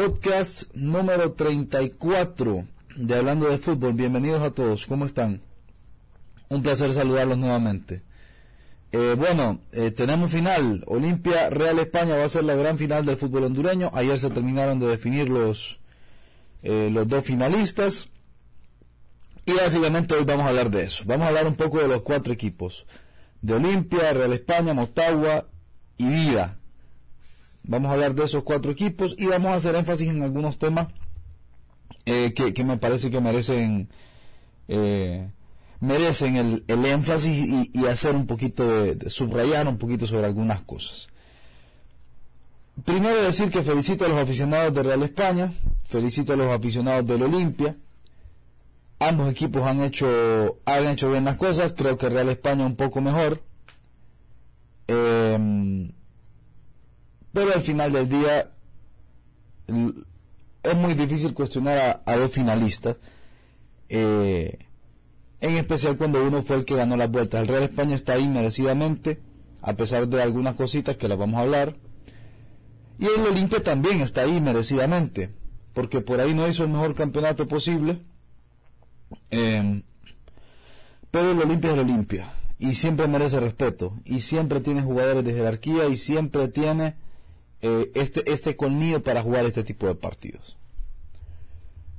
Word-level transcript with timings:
podcast 0.00 0.62
número 0.72 1.32
34 1.32 2.64
de 2.96 3.14
Hablando 3.14 3.50
de 3.50 3.58
Fútbol. 3.58 3.92
Bienvenidos 3.92 4.40
a 4.40 4.50
todos, 4.50 4.86
¿cómo 4.86 5.04
están? 5.04 5.42
Un 6.48 6.62
placer 6.62 6.94
saludarlos 6.94 7.36
nuevamente. 7.36 8.00
Eh, 8.92 9.14
bueno, 9.18 9.60
eh, 9.72 9.90
tenemos 9.90 10.32
final. 10.32 10.84
Olimpia 10.86 11.50
Real 11.50 11.78
España 11.80 12.16
va 12.16 12.24
a 12.24 12.30
ser 12.30 12.44
la 12.44 12.54
gran 12.54 12.78
final 12.78 13.04
del 13.04 13.18
fútbol 13.18 13.44
hondureño. 13.44 13.90
Ayer 13.92 14.16
se 14.16 14.30
terminaron 14.30 14.78
de 14.78 14.86
definir 14.86 15.28
los, 15.28 15.80
eh, 16.62 16.88
los 16.90 17.06
dos 17.06 17.22
finalistas. 17.22 18.08
Y 19.44 19.52
básicamente 19.52 20.14
hoy 20.14 20.24
vamos 20.24 20.46
a 20.46 20.48
hablar 20.48 20.70
de 20.70 20.84
eso. 20.84 21.04
Vamos 21.06 21.26
a 21.26 21.28
hablar 21.28 21.46
un 21.46 21.56
poco 21.56 21.78
de 21.78 21.88
los 21.88 22.00
cuatro 22.00 22.32
equipos. 22.32 22.86
De 23.42 23.52
Olimpia, 23.52 24.14
Real 24.14 24.32
España, 24.32 24.72
Motagua 24.72 25.46
y 25.98 26.08
Vida. 26.08 26.59
Vamos 27.70 27.88
a 27.88 27.94
hablar 27.94 28.16
de 28.16 28.24
esos 28.24 28.42
cuatro 28.42 28.72
equipos 28.72 29.14
y 29.16 29.26
vamos 29.26 29.52
a 29.52 29.54
hacer 29.54 29.76
énfasis 29.76 30.08
en 30.08 30.24
algunos 30.24 30.58
temas 30.58 30.88
eh, 32.04 32.34
que, 32.34 32.64
me 32.64 32.78
parece 32.78 33.12
que 33.12 33.20
merecen 33.20 33.88
eh, 34.66 35.30
merecen 35.78 36.64
el, 36.66 36.84
énfasis 36.84 37.68
y, 37.72 37.86
hacer 37.86 38.16
un 38.16 38.26
poquito 38.26 38.66
de, 38.66 39.08
subrayar 39.08 39.68
un 39.68 39.78
poquito 39.78 40.04
sobre 40.08 40.26
algunas 40.26 40.62
cosas. 40.62 41.10
Primero 42.84 43.22
decir 43.22 43.52
que 43.52 43.62
felicito 43.62 44.04
a 44.04 44.08
los 44.08 44.18
aficionados 44.18 44.74
de 44.74 44.82
Real 44.82 45.04
España, 45.04 45.52
felicito 45.84 46.32
a 46.32 46.36
los 46.36 46.50
aficionados 46.50 47.06
del 47.06 47.22
Olimpia. 47.22 47.76
Ambos 48.98 49.30
equipos 49.30 49.62
han 49.62 49.80
hecho 49.84 50.58
han 50.64 50.88
hecho 50.88 51.12
bien 51.12 51.24
las 51.24 51.36
cosas, 51.36 51.74
creo 51.76 51.96
que 51.96 52.08
Real 52.08 52.30
España 52.30 52.66
un 52.66 52.74
poco 52.74 53.00
mejor. 53.00 53.40
Eh, 54.88 55.92
pero 57.32 57.52
al 57.52 57.60
final 57.60 57.92
del 57.92 58.08
día 58.08 58.50
es 60.62 60.76
muy 60.76 60.94
difícil 60.94 61.34
cuestionar 61.34 62.02
a, 62.04 62.16
dos 62.16 62.32
finalistas, 62.32 62.96
eh, 63.88 64.58
en 65.40 65.56
especial 65.56 65.96
cuando 65.96 66.22
uno 66.24 66.42
fue 66.42 66.56
el 66.56 66.64
que 66.64 66.76
ganó 66.76 66.96
las 66.96 67.10
vueltas. 67.10 67.40
El 67.40 67.48
Real 67.48 67.62
España 67.62 67.94
está 67.94 68.14
ahí 68.14 68.28
merecidamente, 68.28 69.20
a 69.62 69.74
pesar 69.74 70.08
de 70.08 70.22
algunas 70.22 70.54
cositas 70.54 70.96
que 70.96 71.08
las 71.08 71.18
vamos 71.18 71.38
a 71.38 71.42
hablar. 71.42 71.76
Y 72.98 73.06
el 73.06 73.26
Olimpia 73.26 73.62
también 73.62 74.00
está 74.00 74.22
ahí 74.22 74.40
merecidamente, 74.40 75.30
porque 75.72 76.00
por 76.00 76.20
ahí 76.20 76.34
no 76.34 76.46
hizo 76.46 76.64
el 76.64 76.70
mejor 76.70 76.94
campeonato 76.94 77.48
posible. 77.48 78.02
Eh, 79.30 79.82
pero 81.10 81.30
el 81.30 81.40
Olimpia 81.40 81.70
es 81.70 81.74
el 81.74 81.80
Olimpia, 81.80 82.34
y 82.58 82.74
siempre 82.74 83.08
merece 83.08 83.40
respeto, 83.40 83.94
y 84.04 84.20
siempre 84.20 84.60
tiene 84.60 84.82
jugadores 84.82 85.24
de 85.24 85.32
jerarquía, 85.32 85.86
y 85.86 85.96
siempre 85.96 86.48
tiene 86.48 86.94
eh, 87.62 87.90
este, 87.94 88.30
este 88.32 88.56
colmillo 88.56 89.02
para 89.02 89.22
jugar 89.22 89.44
este 89.44 89.64
tipo 89.64 89.86
de 89.86 89.94
partidos. 89.94 90.56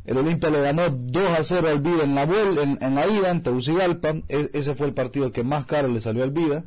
El 0.05 0.17
Olimpia 0.17 0.49
le 0.49 0.61
ganó 0.61 0.89
2 0.89 1.29
a 1.37 1.43
0 1.43 1.67
al 1.67 1.81
Vida 1.81 2.03
en 2.03 2.15
la, 2.15 2.23
en, 2.23 2.79
en 2.81 2.95
la 2.95 3.07
ida 3.07 3.29
en 3.29 3.43
Tegucigalpa. 3.43 4.15
E, 4.29 4.49
ese 4.53 4.73
fue 4.73 4.87
el 4.87 4.93
partido 4.93 5.31
que 5.31 5.43
más 5.43 5.65
caro 5.67 5.87
le 5.89 5.99
salió 5.99 6.23
al 6.23 6.31
Vida. 6.31 6.65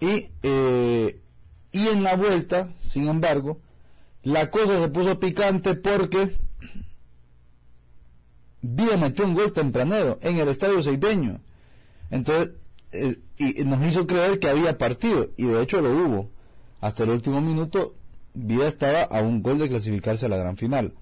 Y, 0.00 0.28
eh, 0.42 1.20
y 1.72 1.88
en 1.88 2.02
la 2.02 2.16
vuelta, 2.16 2.68
sin 2.80 3.08
embargo, 3.08 3.60
la 4.22 4.50
cosa 4.50 4.78
se 4.78 4.88
puso 4.88 5.18
picante 5.18 5.74
porque 5.74 6.36
Vida 8.60 8.96
metió 8.98 9.24
un 9.24 9.34
gol 9.34 9.52
tempranero 9.52 10.18
en 10.20 10.36
el 10.38 10.48
estadio 10.48 10.82
seideño. 10.82 11.40
Entonces, 12.10 12.52
eh, 12.92 13.18
y 13.38 13.64
nos 13.64 13.82
hizo 13.84 14.06
creer 14.06 14.38
que 14.38 14.48
había 14.48 14.78
partido, 14.78 15.30
y 15.36 15.44
de 15.44 15.62
hecho 15.62 15.80
lo 15.80 15.90
hubo 15.90 16.33
hasta 16.84 17.04
el 17.04 17.10
último 17.10 17.40
minuto, 17.40 17.94
Vida 18.34 18.68
estaba 18.68 19.04
a 19.04 19.22
un 19.22 19.42
gol 19.42 19.58
de 19.58 19.70
clasificarse 19.70 20.26
a 20.26 20.28
la 20.28 20.36
gran 20.36 20.58
final. 20.58 20.92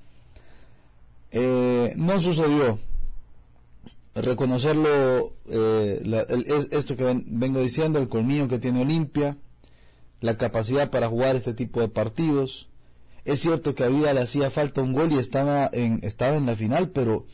Eh, 1.33 1.93
no 1.97 2.21
sucedió. 2.21 2.79
Reconocerlo, 4.15 5.33
eh, 5.49 6.69
esto 6.71 6.97
que 6.97 7.25
vengo 7.27 7.61
diciendo, 7.61 7.99
el 7.99 8.09
colmillo 8.09 8.47
que 8.47 8.61
tiene 8.61 8.83
Olimpia, 8.83 9.37
la 10.21 10.37
capacidad 10.37 10.89
para 10.89 11.09
jugar 11.09 11.35
este 11.35 11.53
tipo 11.53 11.81
de 11.81 11.89
partidos. 11.89 12.69
Es 13.25 13.41
cierto 13.41 13.75
que 13.75 13.83
a 13.83 13.89
Vida 13.89 14.15
le 14.15 14.21
hacía 14.21 14.51
falta 14.51 14.83
un 14.83 14.93
gol 14.93 15.11
y 15.11 15.19
estaba 15.19 15.69
en, 15.73 15.99
estaba 16.05 16.37
en 16.37 16.47
la 16.47 16.55
final, 16.55 16.91
pero 16.91 17.27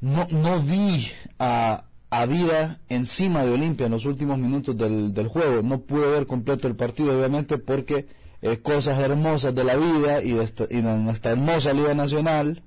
no, 0.00 0.26
no 0.32 0.60
vi 0.62 1.12
a, 1.38 1.84
a 2.20 2.26
vida 2.26 2.80
encima 2.88 3.44
de 3.44 3.52
Olimpia 3.52 3.86
en 3.86 3.92
los 3.92 4.04
últimos 4.04 4.38
minutos 4.38 4.76
del, 4.76 5.12
del, 5.12 5.26
juego. 5.26 5.62
No 5.62 5.80
pude 5.80 6.08
ver 6.08 6.26
completo 6.26 6.68
el 6.68 6.76
partido, 6.76 7.16
obviamente, 7.16 7.58
porque 7.58 8.06
eh, 8.40 8.58
cosas 8.58 9.00
hermosas 9.00 9.52
de 9.52 9.64
la 9.64 9.74
vida 9.74 10.22
y 10.22 10.32
de, 10.32 10.44
esta, 10.44 10.64
y 10.70 10.80
de 10.80 10.98
nuestra 10.98 11.32
hermosa 11.32 11.72
Liga 11.72 11.92
Nacional 11.92 12.62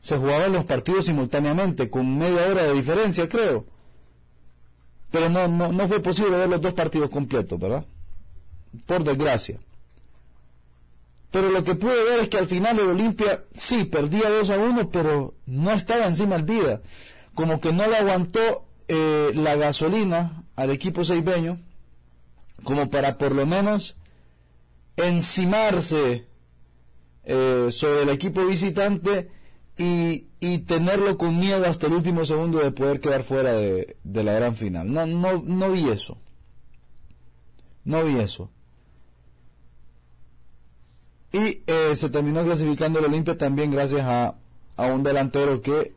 se 0.00 0.16
jugaban 0.16 0.52
los 0.52 0.64
partidos 0.64 1.06
simultáneamente, 1.06 1.90
con 1.90 2.18
media 2.18 2.46
hora 2.46 2.62
de 2.62 2.74
diferencia, 2.74 3.28
creo. 3.28 3.66
Pero 5.10 5.28
no, 5.28 5.48
no, 5.48 5.72
no 5.72 5.88
fue 5.88 6.00
posible 6.00 6.36
ver 6.36 6.48
los 6.48 6.60
dos 6.60 6.72
partidos 6.72 7.10
completos, 7.10 7.58
¿verdad? 7.58 7.84
Por 8.86 9.02
desgracia. 9.02 9.58
Pero 11.32 11.50
lo 11.50 11.64
que 11.64 11.74
pude 11.74 12.04
ver 12.04 12.20
es 12.20 12.28
que 12.28 12.38
al 12.38 12.46
final 12.46 12.78
el 12.78 12.88
Olimpia 12.88 13.44
sí 13.54 13.84
perdía 13.84 14.30
2 14.30 14.50
a 14.50 14.58
1, 14.58 14.90
pero 14.90 15.34
no 15.46 15.72
estaba 15.72 16.06
encima 16.06 16.36
el 16.36 16.44
vida 16.44 16.80
como 17.34 17.60
que 17.60 17.72
no 17.72 17.86
le 17.86 17.96
aguantó 17.96 18.64
eh, 18.88 19.30
la 19.34 19.56
gasolina 19.56 20.44
al 20.56 20.70
equipo 20.70 21.04
seibeño 21.04 21.60
como 22.62 22.90
para 22.90 23.18
por 23.18 23.34
lo 23.34 23.46
menos 23.46 23.96
encimarse 24.96 26.26
eh, 27.24 27.68
sobre 27.70 28.02
el 28.02 28.08
equipo 28.10 28.44
visitante 28.46 29.30
y, 29.78 30.26
y, 30.40 30.58
tenerlo 30.58 31.16
con 31.16 31.38
miedo 31.38 31.64
hasta 31.64 31.86
el 31.86 31.94
último 31.94 32.24
segundo 32.24 32.58
de 32.58 32.70
poder 32.70 33.00
quedar 33.00 33.22
fuera 33.22 33.52
de, 33.52 33.96
de 34.04 34.24
la 34.24 34.34
gran 34.34 34.54
final. 34.54 34.92
No, 34.92 35.06
no, 35.06 35.42
no 35.46 35.70
vi 35.70 35.88
eso. 35.88 36.18
No 37.84 38.04
vi 38.04 38.18
eso. 38.18 38.50
Y 41.32 41.62
eh, 41.66 41.94
se 41.94 42.10
terminó 42.10 42.44
clasificando 42.44 42.98
el 42.98 43.06
Olimpia 43.06 43.38
también 43.38 43.70
gracias 43.70 44.02
a, 44.02 44.34
a 44.76 44.86
un 44.86 45.02
delantero 45.02 45.62
que 45.62 45.94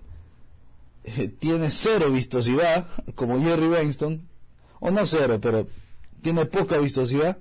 eh, 1.03 1.28
tiene 1.28 1.69
cero 1.69 2.09
vistosidad, 2.09 2.88
como 3.16 3.41
Jerry 3.41 3.68
Benston, 3.68 4.28
o 4.80 4.91
no 4.91 5.06
cero, 5.06 5.40
pero 5.41 5.68
tiene 6.22 6.46
poca 6.46 6.78
vistosidad. 6.78 7.38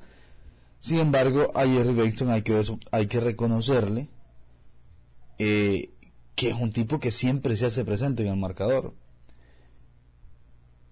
Sin 0.81 0.99
embargo, 0.99 1.53
a 1.55 1.65
Jerry 1.65 1.95
Benston 1.95 2.31
hay 2.31 2.43
que, 2.43 2.61
hay 2.91 3.07
que 3.07 3.21
reconocerle 3.21 4.09
eh, 5.39 5.91
que 6.35 6.51
es 6.51 6.57
un 6.57 6.73
tipo 6.73 6.99
que 6.99 7.13
siempre 7.13 7.57
se 7.57 7.67
hace 7.67 7.85
presente 7.85 8.23
en 8.23 8.29
el 8.29 8.37
marcador. 8.37 8.95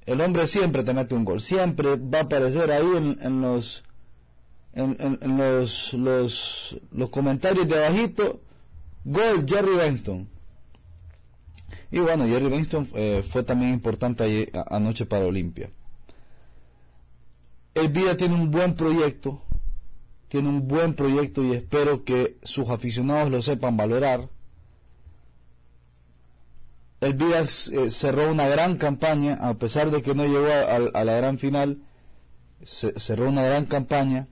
El 0.07 0.21
hombre 0.21 0.47
siempre 0.47 0.85
te 0.85 0.95
mete 0.95 1.15
un 1.15 1.25
gol, 1.25 1.41
siempre 1.41 1.97
va 1.97 2.19
a 2.19 2.23
aparecer 2.23 2.71
ahí 2.71 3.17
en, 3.21 3.41
los 3.41 3.85
en, 4.73 5.37
los, 5.37 5.93
los, 5.93 6.77
los 6.93 7.11
comentarios 7.11 7.69
de 7.69 7.85
abajito, 7.85 8.41
gol 9.05 9.45
Jerry 9.47 9.75
Benston 9.77 10.29
y 11.91 11.99
bueno, 11.99 12.27
Jerry 12.27 12.47
Winston 12.47 12.89
eh, 12.95 13.25
fue 13.29 13.43
también 13.43 13.73
importante 13.73 14.51
anoche 14.69 15.07
para 15.07 15.27
Olimpia. 15.27 15.71
El 17.75 17.89
Vida 17.89 18.17
tiene 18.17 18.35
un 18.35 18.51
buen 18.51 18.75
proyecto, 18.75 19.41
tiene 20.29 20.49
un 20.49 20.69
buen 20.69 20.95
proyecto 20.95 21.43
y 21.45 21.53
espero 21.53 22.05
que 22.05 22.37
sus 22.43 22.69
aficionados 22.69 23.31
lo 23.31 23.43
sepan 23.43 23.77
valorar. 23.77 24.29
El 27.01 27.15
Vida 27.15 27.41
eh, 27.41 27.91
cerró 27.91 28.31
una 28.31 28.47
gran 28.47 28.77
campaña, 28.77 29.35
a 29.41 29.55
pesar 29.55 29.91
de 29.91 30.03
que 30.03 30.15
no 30.15 30.25
llegó 30.25 30.47
a, 30.95 31.05
la 31.05 31.15
gran 31.15 31.39
final, 31.39 31.79
cerró 32.63 33.29
una 33.29 33.43
gran 33.43 33.65
campaña. 33.65 34.29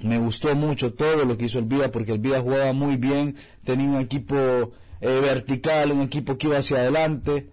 Me 0.00 0.18
gustó 0.18 0.54
mucho 0.54 0.94
todo 0.94 1.24
lo 1.24 1.36
que 1.36 1.46
hizo 1.46 1.58
el 1.58 1.64
Vida 1.64 1.90
porque 1.90 2.12
el 2.12 2.20
Vida 2.20 2.40
jugaba 2.40 2.72
muy 2.72 2.96
bien, 2.96 3.36
tenía 3.64 3.88
un 3.88 3.96
equipo 3.96 4.72
eh, 5.00 5.20
vertical, 5.20 5.92
un 5.92 6.02
equipo 6.02 6.36
que 6.36 6.48
iba 6.48 6.58
hacia 6.58 6.78
adelante, 6.78 7.50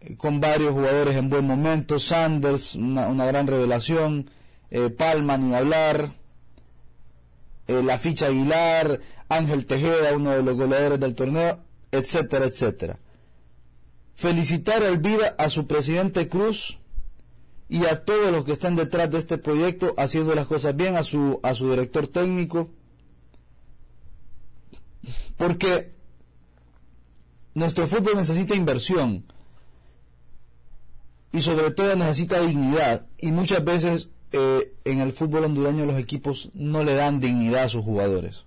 eh, 0.00 0.16
con 0.16 0.40
varios 0.40 0.72
jugadores 0.72 1.16
en 1.16 1.28
buen 1.28 1.46
momento, 1.46 1.98
Sanders, 1.98 2.74
una, 2.74 3.26
gran 3.26 3.46
revelación, 3.46 4.30
eh, 4.70 4.90
Palma 4.90 5.36
ni 5.36 5.54
hablar, 5.54 6.14
la 7.68 7.98
ficha 7.98 8.26
Aguilar, 8.26 9.00
Ángel 9.28 9.66
Tejeda, 9.66 10.14
uno 10.14 10.30
de 10.30 10.42
los 10.42 10.56
goleadores 10.56 11.00
del 11.00 11.16
torneo, 11.16 11.58
etcétera, 11.90 12.46
etcétera. 12.46 12.98
Felicitar 14.14 14.84
al 14.84 14.98
vida 14.98 15.34
a 15.36 15.50
su 15.50 15.66
presidente 15.66 16.28
Cruz 16.28 16.78
y 17.68 17.84
a 17.86 18.04
todos 18.04 18.30
los 18.30 18.44
que 18.44 18.52
están 18.52 18.76
detrás 18.76 19.10
de 19.10 19.18
este 19.18 19.36
proyecto 19.36 19.94
haciendo 19.98 20.34
las 20.34 20.46
cosas 20.46 20.76
bien, 20.76 20.96
a 20.96 21.02
su, 21.02 21.40
a 21.42 21.54
su 21.54 21.68
director 21.70 22.06
técnico, 22.06 22.70
porque 25.36 25.95
nuestro 27.56 27.86
fútbol 27.86 28.16
necesita 28.16 28.54
inversión 28.54 29.24
y 31.32 31.40
sobre 31.40 31.70
todo 31.70 31.96
necesita 31.96 32.38
dignidad 32.38 33.06
y 33.18 33.32
muchas 33.32 33.64
veces 33.64 34.10
eh, 34.32 34.74
en 34.84 35.00
el 35.00 35.14
fútbol 35.14 35.44
hondureño 35.44 35.86
los 35.86 35.98
equipos 35.98 36.50
no 36.52 36.84
le 36.84 36.94
dan 36.94 37.18
dignidad 37.18 37.64
a 37.64 37.68
sus 37.70 37.82
jugadores. 37.82 38.44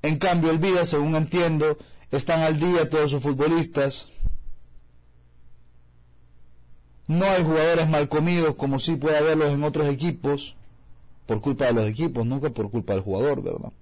En 0.00 0.16
cambio, 0.16 0.50
el 0.50 0.58
Vida, 0.58 0.86
según 0.86 1.16
entiendo, 1.16 1.76
están 2.10 2.40
al 2.40 2.58
día 2.58 2.88
todos 2.88 3.10
sus 3.10 3.22
futbolistas. 3.22 4.08
No 7.06 7.26
hay 7.26 7.42
jugadores 7.42 7.86
mal 7.90 8.08
comidos 8.08 8.54
como 8.54 8.78
sí 8.78 8.96
puede 8.96 9.18
haberlos 9.18 9.52
en 9.52 9.64
otros 9.64 9.86
equipos, 9.88 10.56
por 11.26 11.42
culpa 11.42 11.66
de 11.66 11.74
los 11.74 11.86
equipos, 11.86 12.24
nunca 12.24 12.48
por 12.48 12.70
culpa 12.70 12.94
del 12.94 13.02
jugador, 13.02 13.42
¿verdad? 13.42 13.72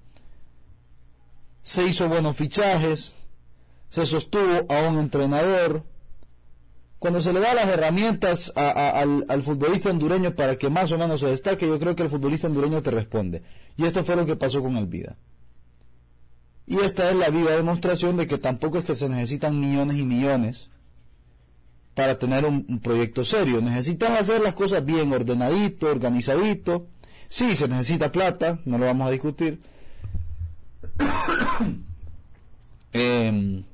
Se 1.62 1.86
hizo 1.86 2.08
buenos 2.08 2.36
fichajes, 2.36 3.16
se 3.92 4.06
sostuvo 4.06 4.64
a 4.70 4.88
un 4.88 4.98
entrenador. 4.98 5.84
Cuando 6.98 7.20
se 7.20 7.32
le 7.32 7.40
da 7.40 7.52
las 7.52 7.66
herramientas 7.66 8.50
al, 8.56 9.26
al, 9.28 9.42
futbolista 9.42 9.90
hondureño 9.90 10.34
para 10.34 10.56
que 10.56 10.70
más 10.70 10.90
o 10.92 10.98
menos 10.98 11.20
se 11.20 11.26
destaque, 11.26 11.66
yo 11.66 11.78
creo 11.78 11.94
que 11.94 12.02
el 12.02 12.08
futbolista 12.08 12.46
hondureño 12.46 12.80
te 12.80 12.90
responde. 12.90 13.42
Y 13.76 13.84
esto 13.84 14.02
fue 14.02 14.16
lo 14.16 14.24
que 14.24 14.34
pasó 14.34 14.62
con 14.62 14.76
el 14.76 14.86
Vida. 14.86 15.16
Y 16.66 16.78
esta 16.78 17.10
es 17.10 17.16
la 17.16 17.28
viva 17.28 17.50
demostración 17.50 18.16
de 18.16 18.26
que 18.26 18.38
tampoco 18.38 18.78
es 18.78 18.86
que 18.86 18.96
se 18.96 19.10
necesitan 19.10 19.60
millones 19.60 19.98
y 19.98 20.04
millones 20.04 20.70
para 21.94 22.18
tener 22.18 22.46
un, 22.46 22.80
proyecto 22.80 23.26
serio. 23.26 23.60
Necesitan 23.60 24.14
hacer 24.14 24.40
las 24.40 24.54
cosas 24.54 24.82
bien, 24.82 25.12
ordenadito, 25.12 25.88
organizadito. 25.88 26.86
Sí, 27.28 27.56
se 27.56 27.68
necesita 27.68 28.10
plata, 28.10 28.58
no 28.64 28.78
lo 28.78 28.86
vamos 28.86 29.08
a 29.08 29.10
discutir. 29.10 29.60
Em, 32.94 33.64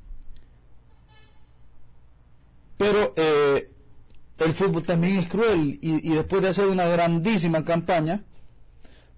pero 2.78 3.12
eh, 3.16 3.68
el 4.38 4.47
fútbol 4.58 4.82
también 4.82 5.16
es 5.18 5.28
cruel 5.28 5.78
y, 5.80 6.10
después 6.10 6.42
de 6.42 6.48
hacer 6.48 6.66
una 6.66 6.86
grandísima 6.86 7.64
campaña, 7.64 8.24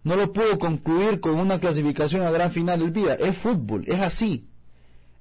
no 0.04 0.16
lo 0.16 0.32
puedo 0.32 0.58
concluir 0.58 1.20
con 1.20 1.34
una 1.34 1.58
clasificación 1.58 2.22
a 2.22 2.30
gran 2.30 2.52
final 2.52 2.78
del 2.78 2.90
vida. 2.90 3.14
Es 3.14 3.36
fútbol, 3.36 3.84
es 3.86 4.00
así. 4.00 4.48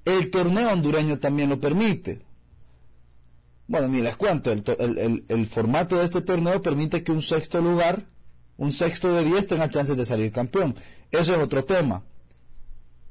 El 0.04 0.30
torneo 0.30 0.70
hondureño 0.70 1.18
también 1.18 1.48
lo 1.48 1.60
permite. 1.60 2.22
Bueno, 3.66 3.88
ni 3.88 4.00
les 4.00 4.16
cuento, 4.16 4.50
el, 4.52 5.46
formato 5.48 5.96
de 5.96 6.04
este 6.04 6.22
torneo 6.22 6.60
permite 6.60 7.02
que 7.02 7.12
un 7.12 7.22
sexto 7.22 7.60
lugar, 7.60 8.06
un 8.56 8.72
sexto 8.72 9.12
de 9.14 9.24
diez 9.24 9.46
tenga 9.46 9.70
chances 9.70 9.96
de 9.96 10.04
salir 10.04 10.32
campeón. 10.32 10.74
Eso 11.10 11.34
es 11.34 11.38
otro 11.38 11.64
tema, 11.64 12.02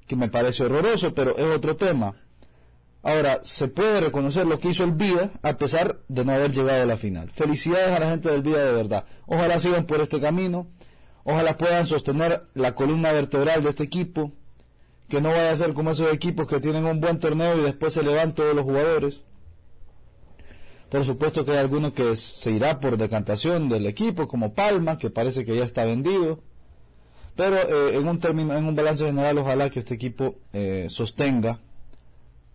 que 0.05 0.15
me 0.15 0.27
parece 0.27 0.65
horroroso, 0.65 1.13
pero 1.13 1.37
es 1.37 1.55
otro 1.55 1.75
tema. 1.75 2.13
Ahora, 3.01 3.39
se 3.43 3.69
puede 3.69 4.01
reconocer 4.01 4.45
lo 4.45 4.59
que 4.59 4.69
hizo 4.69 4.83
el 4.83 4.91
Vida 4.91 5.31
a 5.41 5.57
pesar 5.57 5.99
de 6.09 6.25
no 6.25 6.33
haber 6.33 6.51
llegado 6.51 6.83
a 6.83 6.85
la 6.85 6.97
final. 6.97 7.31
Felicidades 7.31 7.91
a 7.91 7.99
la 7.99 8.09
gente 8.09 8.29
del 8.29 8.41
Vida 8.41 8.63
de 8.65 8.73
verdad. 8.73 9.05
Ojalá 9.25 9.59
sigan 9.59 9.85
por 9.85 10.01
este 10.01 10.19
camino. 10.19 10.67
Ojalá 11.23 11.57
puedan 11.57 11.85
sostener 11.85 12.47
la 12.53 12.75
columna 12.75 13.11
vertebral 13.11 13.63
de 13.63 13.69
este 13.69 13.83
equipo, 13.83 14.33
que 15.07 15.21
no 15.21 15.29
vaya 15.29 15.51
a 15.51 15.55
ser 15.55 15.73
como 15.73 15.91
esos 15.91 16.11
equipos 16.13 16.47
que 16.47 16.59
tienen 16.59 16.85
un 16.85 16.99
buen 16.99 17.19
torneo 17.19 17.57
y 17.57 17.61
después 17.61 17.93
se 17.93 18.03
levantan 18.03 18.35
todos 18.35 18.55
los 18.55 18.65
jugadores. 18.65 19.21
Por 20.89 21.05
supuesto 21.05 21.45
que 21.45 21.51
hay 21.51 21.57
alguno 21.59 21.93
que 21.93 22.15
se 22.15 22.51
irá 22.51 22.79
por 22.79 22.97
decantación 22.97 23.69
del 23.69 23.85
equipo, 23.85 24.27
como 24.27 24.53
Palma, 24.53 24.97
que 24.97 25.09
parece 25.09 25.45
que 25.45 25.55
ya 25.55 25.63
está 25.63 25.85
vendido. 25.85 26.41
Pero 27.35 27.55
eh, 27.55 27.95
en 27.95 28.07
un 28.07 28.19
término, 28.19 28.55
en 28.55 28.65
un 28.65 28.75
balance 28.75 29.05
general, 29.05 29.37
ojalá 29.37 29.69
que 29.69 29.79
este 29.79 29.93
equipo 29.93 30.35
eh, 30.51 30.87
sostenga 30.89 31.59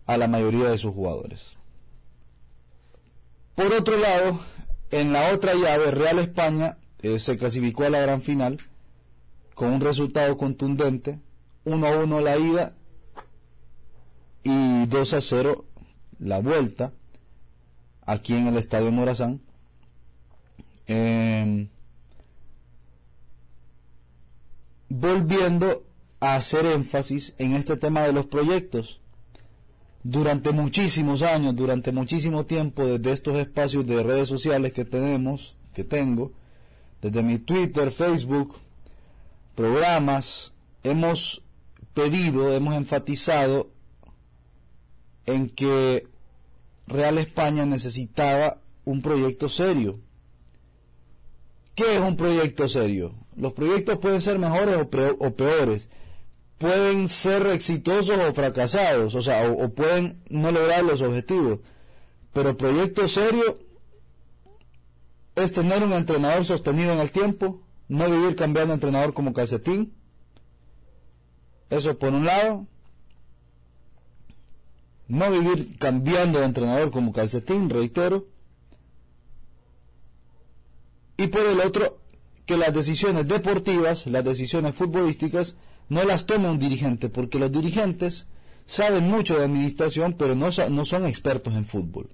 a 0.05 0.17
la 0.17 0.27
mayoría 0.27 0.69
de 0.69 0.77
sus 0.77 0.93
jugadores. 0.93 1.57
Por 3.55 3.73
otro 3.73 3.97
lado, 3.97 4.39
en 4.91 5.13
la 5.13 5.33
otra 5.33 5.53
llave, 5.53 5.91
Real 5.91 6.19
España 6.19 6.77
eh, 7.01 7.19
se 7.19 7.37
clasificó 7.37 7.83
a 7.83 7.89
la 7.89 8.01
gran 8.01 8.21
final 8.21 8.59
con 9.53 9.71
un 9.71 9.81
resultado 9.81 10.35
contundente, 10.37 11.19
1 11.63 11.87
a 11.87 11.97
1 12.03 12.21
la 12.21 12.37
ida 12.37 12.75
y 14.43 14.85
2 14.85 15.13
a 15.13 15.21
0 15.21 15.65
la 16.19 16.39
vuelta 16.39 16.91
aquí 18.05 18.35
en 18.35 18.47
el 18.47 18.57
Estadio 18.57 18.91
Morazán. 18.91 19.41
Em, 20.87 21.69
volviendo 24.89 25.83
a 26.19 26.35
hacer 26.35 26.65
énfasis 26.65 27.35
en 27.37 27.53
este 27.53 27.77
tema 27.77 28.03
de 28.03 28.13
los 28.13 28.27
proyectos. 28.27 29.01
Durante 30.07 30.51
muchísimos 30.51 31.23
años, 31.23 31.55
durante 31.55 31.91
muchísimo 31.91 32.45
tiempo, 32.45 32.85
desde 32.85 33.11
estos 33.11 33.35
espacios 33.37 33.87
de 33.87 34.03
redes 34.03 34.27
sociales 34.27 34.71
que 34.71 34.85
tenemos, 34.85 35.57
que 35.73 35.83
tengo, 35.83 36.31
desde 37.01 37.23
mi 37.23 37.39
Twitter, 37.39 37.91
Facebook, 37.91 38.55
programas, 39.55 40.53
hemos 40.83 41.41
pedido, 41.95 42.53
hemos 42.53 42.75
enfatizado 42.75 43.71
en 45.25 45.49
que 45.49 46.07
Real 46.85 47.17
España 47.17 47.65
necesitaba 47.65 48.61
un 48.83 49.01
proyecto 49.01 49.49
serio. 49.49 50.01
¿Qué 51.73 51.95
es 51.95 51.99
un 51.99 52.15
proyecto 52.15 52.67
serio? 52.67 53.15
Los 53.35 53.53
proyectos 53.53 53.97
pueden 53.97 54.21
ser 54.21 54.37
mejores 54.37 54.77
o, 54.77 55.35
peores, 55.35 55.89
pueden 56.57 57.09
ser 57.09 57.47
exitosos 57.47 58.17
o 58.17 58.33
fracasados, 58.33 59.15
o 59.15 59.21
sea, 59.21 59.49
o, 59.49 59.69
pueden 59.69 60.21
no 60.29 60.51
lograr 60.51 60.83
los 60.83 61.01
objetivos, 61.01 61.59
pero 62.33 62.57
proyecto 62.57 63.07
serio 63.07 63.59
es 65.35 65.51
tener 65.51 65.83
un 65.83 65.93
entrenador 65.93 66.45
sostenido 66.45 66.93
en 66.93 66.99
el 66.99 67.11
tiempo, 67.11 67.61
no 67.87 68.09
vivir 68.09 68.35
cambiando 68.35 68.73
entrenador 68.73 69.13
como 69.13 69.33
calcetín. 69.33 69.93
Eso 71.69 71.97
por 71.97 72.13
un 72.13 72.25
lado. 72.25 72.67
No 75.07 75.29
vivir 75.29 75.77
cambiando 75.77 76.39
de 76.39 76.45
entrenador 76.45 76.89
como 76.89 77.11
calcetín, 77.11 77.69
reitero. 77.69 78.25
Y 81.17 81.27
por 81.27 81.45
el 81.45 81.59
otro, 81.59 81.99
que 82.45 82.57
las 82.57 82.73
decisiones 82.73 83.27
deportivas, 83.27 84.07
las 84.07 84.23
decisiones 84.23 84.73
futbolísticas, 84.73 85.55
no 85.89 86.03
las 86.03 86.25
tome 86.25 86.49
un 86.49 86.59
dirigente, 86.59 87.09
porque 87.09 87.39
los 87.39 87.51
dirigentes 87.51 88.27
saben 88.65 89.07
mucho 89.07 89.37
de 89.37 89.45
administración, 89.45 90.13
pero 90.13 90.35
no, 90.35 90.49
no 90.69 90.85
son 90.85 91.05
expertos 91.05 91.53
en 91.53 91.65
fútbol. 91.65 92.09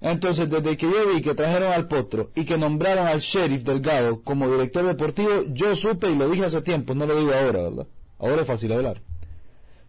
Entonces, 0.00 0.50
desde 0.50 0.76
que 0.76 0.86
yo 0.86 1.14
vi 1.14 1.22
que 1.22 1.34
trajeron 1.34 1.72
al 1.72 1.86
Potro 1.86 2.32
y 2.34 2.44
que 2.44 2.58
nombraron 2.58 3.06
al 3.06 3.20
sheriff 3.20 3.62
Delgado 3.62 4.20
como 4.22 4.50
director 4.50 4.84
deportivo, 4.84 5.44
yo 5.52 5.76
supe, 5.76 6.10
y 6.10 6.16
lo 6.16 6.28
dije 6.28 6.44
hace 6.44 6.60
tiempo, 6.60 6.94
no 6.94 7.06
lo 7.06 7.16
digo 7.16 7.32
ahora, 7.32 7.62
¿verdad? 7.62 7.86
Ahora 8.18 8.42
es 8.42 8.46
fácil 8.46 8.72
hablar. 8.72 9.00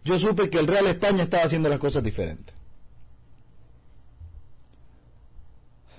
Yo 0.04 0.18
supe 0.18 0.50
que 0.50 0.60
el 0.60 0.68
Real 0.68 0.86
España 0.86 1.24
estaba 1.24 1.42
haciendo 1.42 1.68
las 1.68 1.80
cosas 1.80 2.04
diferentes. 2.04 2.54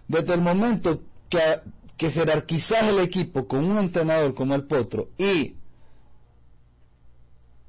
Desde 0.07 0.33
el 0.33 0.41
momento 0.41 1.01
que, 1.27 1.39
que 1.97 2.07
el 2.07 2.99
equipo 2.99 3.47
con 3.47 3.65
un 3.65 3.77
entrenador 3.79 4.33
como 4.33 4.55
el 4.55 4.63
Potro 4.63 5.09
y 5.17 5.55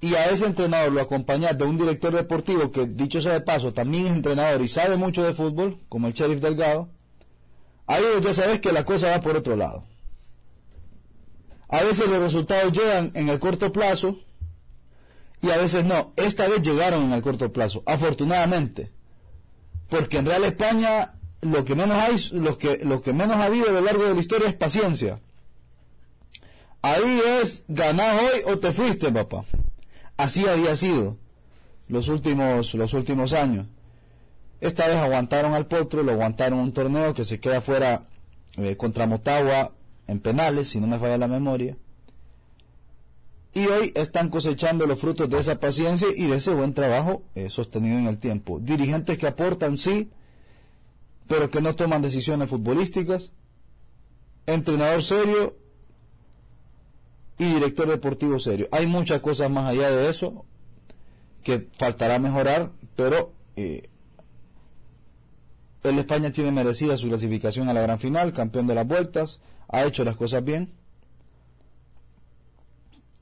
y 0.01 0.15
a 0.15 0.27
ese 0.27 0.47
entrenador 0.47 0.93
lo 0.93 1.01
acompañas 1.01 1.57
de 1.57 1.65
un 1.65 1.77
director 1.77 2.15
deportivo 2.15 2.71
que, 2.71 2.87
dicho 2.87 3.21
sea 3.21 3.33
de 3.33 3.41
paso, 3.41 3.73
también 3.73 4.07
es 4.07 4.13
entrenador 4.13 4.61
y 4.63 4.69
sabe 4.69 4.97
mucho 4.97 5.23
de 5.23 5.35
fútbol, 5.35 5.81
como 5.89 6.07
el 6.07 6.13
Sheriff 6.13 6.41
Delgado, 6.41 6.89
ahí 7.87 8.03
ya 8.23 8.35
sabes 8.35 8.61
que 8.61 8.73
la 8.73 8.85
cosa 8.85 9.09
va 9.09 9.21
por 9.21 9.37
otro 9.37 9.57
lado. 9.57 9.85
A 11.69 11.83
veces 11.83 12.07
los 12.09 12.19
resultados 12.19 12.73
llegan 12.73 13.11
en 13.15 13.29
el 13.29 13.39
corto 13.39 13.73
plazo 13.73 14.19
y 15.43 15.51
a 15.51 15.57
veces 15.57 15.85
no. 15.85 16.13
Esta 16.17 16.47
vez 16.49 16.63
llegaron 16.63 17.05
en 17.05 17.13
el 17.13 17.23
corto 17.23 17.53
plazo, 17.53 17.83
afortunadamente. 17.87 18.93
Porque 19.89 20.19
en 20.19 20.27
Real 20.27 20.45
España 20.45 21.15
lo 21.41 21.65
que 21.65 21.75
menos 21.75 21.97
hay, 21.97 22.41
lo 22.41 22.59
que, 22.59 22.79
lo 22.85 23.01
que 23.01 23.13
menos 23.13 23.37
ha 23.37 23.45
habido 23.45 23.69
a 23.69 23.73
lo 23.73 23.81
largo 23.81 24.05
de 24.05 24.15
la 24.15 24.21
historia 24.21 24.49
es 24.49 24.55
paciencia. 24.55 25.21
Ahí 26.83 27.21
es 27.41 27.65
ganar 27.67 28.17
hoy 28.17 28.53
o 28.53 28.59
te 28.59 28.73
fuiste, 28.73 29.11
papá. 29.11 29.45
Así 30.17 30.47
había 30.47 30.77
sido 30.77 31.17
los 31.89 32.09
últimos, 32.09 32.75
los 32.75 32.95
últimos 32.95 33.33
años. 33.33 33.67
Esta 34.61 34.89
vez 34.89 34.97
aguantaron 34.97 35.55
al 35.55 35.67
Potro, 35.67 36.03
lo 36.03 36.13
aguantaron 36.13 36.59
un 36.59 36.73
torneo 36.73 37.13
que 37.15 37.25
se 37.25 37.39
queda 37.39 37.61
fuera 37.61 38.07
eh, 38.57 38.77
contra 38.77 39.07
Motagua 39.07 39.73
en 40.07 40.21
penales, 40.21 40.69
si 40.69 40.81
no 40.81 40.87
me 40.87 40.99
falla 40.99 41.19
la 41.19 41.29
memoria. 41.29 41.77
Y 43.53 43.67
hoy 43.67 43.93
están 43.95 44.29
cosechando 44.29 44.87
los 44.87 44.99
frutos 44.99 45.29
de 45.31 45.39
esa 45.39 45.59
paciencia 45.61 46.09
y 46.15 46.27
de 46.27 46.37
ese 46.37 46.53
buen 46.55 46.75
trabajo 46.75 47.23
eh, 47.35 47.49
sostenido 47.51 47.99
en 47.99 48.07
el 48.07 48.19
tiempo. 48.19 48.59
Dirigentes 48.61 49.19
que 49.19 49.27
aportan, 49.27 49.79
sí, 49.79 50.11
pero 51.27 51.51
que 51.51 51.61
no 51.61 51.75
toman 51.75 52.03
decisiones 52.03 52.49
futbolísticas. 52.49 53.33
Entrenador 54.47 55.03
serio 55.03 55.57
y 57.39 57.45
director 57.45 57.89
deportivo 57.89 58.39
serio. 58.39 58.69
Hay 58.73 58.87
muchas 58.87 59.21
cosas 59.21 59.51
más 59.51 59.69
allá 59.69 59.91
de 59.91 60.09
eso 60.09 60.45
que 61.43 61.69
faltará 61.77 62.19
mejorar, 62.19 62.73
pero 62.97 63.33
eh, 63.57 63.89
el 65.83 65.99
España 65.99 66.33
tiene 66.33 66.51
merecida 66.51 66.97
su 66.97 67.09
clasificación 67.09 67.69
a 67.69 67.75
la 67.75 67.83
gran 67.83 67.99
final, 67.99 68.33
campeón 68.33 68.67
de 68.67 68.75
las 68.75 68.87
vueltas, 68.87 69.41
ha 69.69 69.85
hecho 69.85 70.05
las 70.05 70.17
cosas 70.17 70.43
bien. 70.43 70.73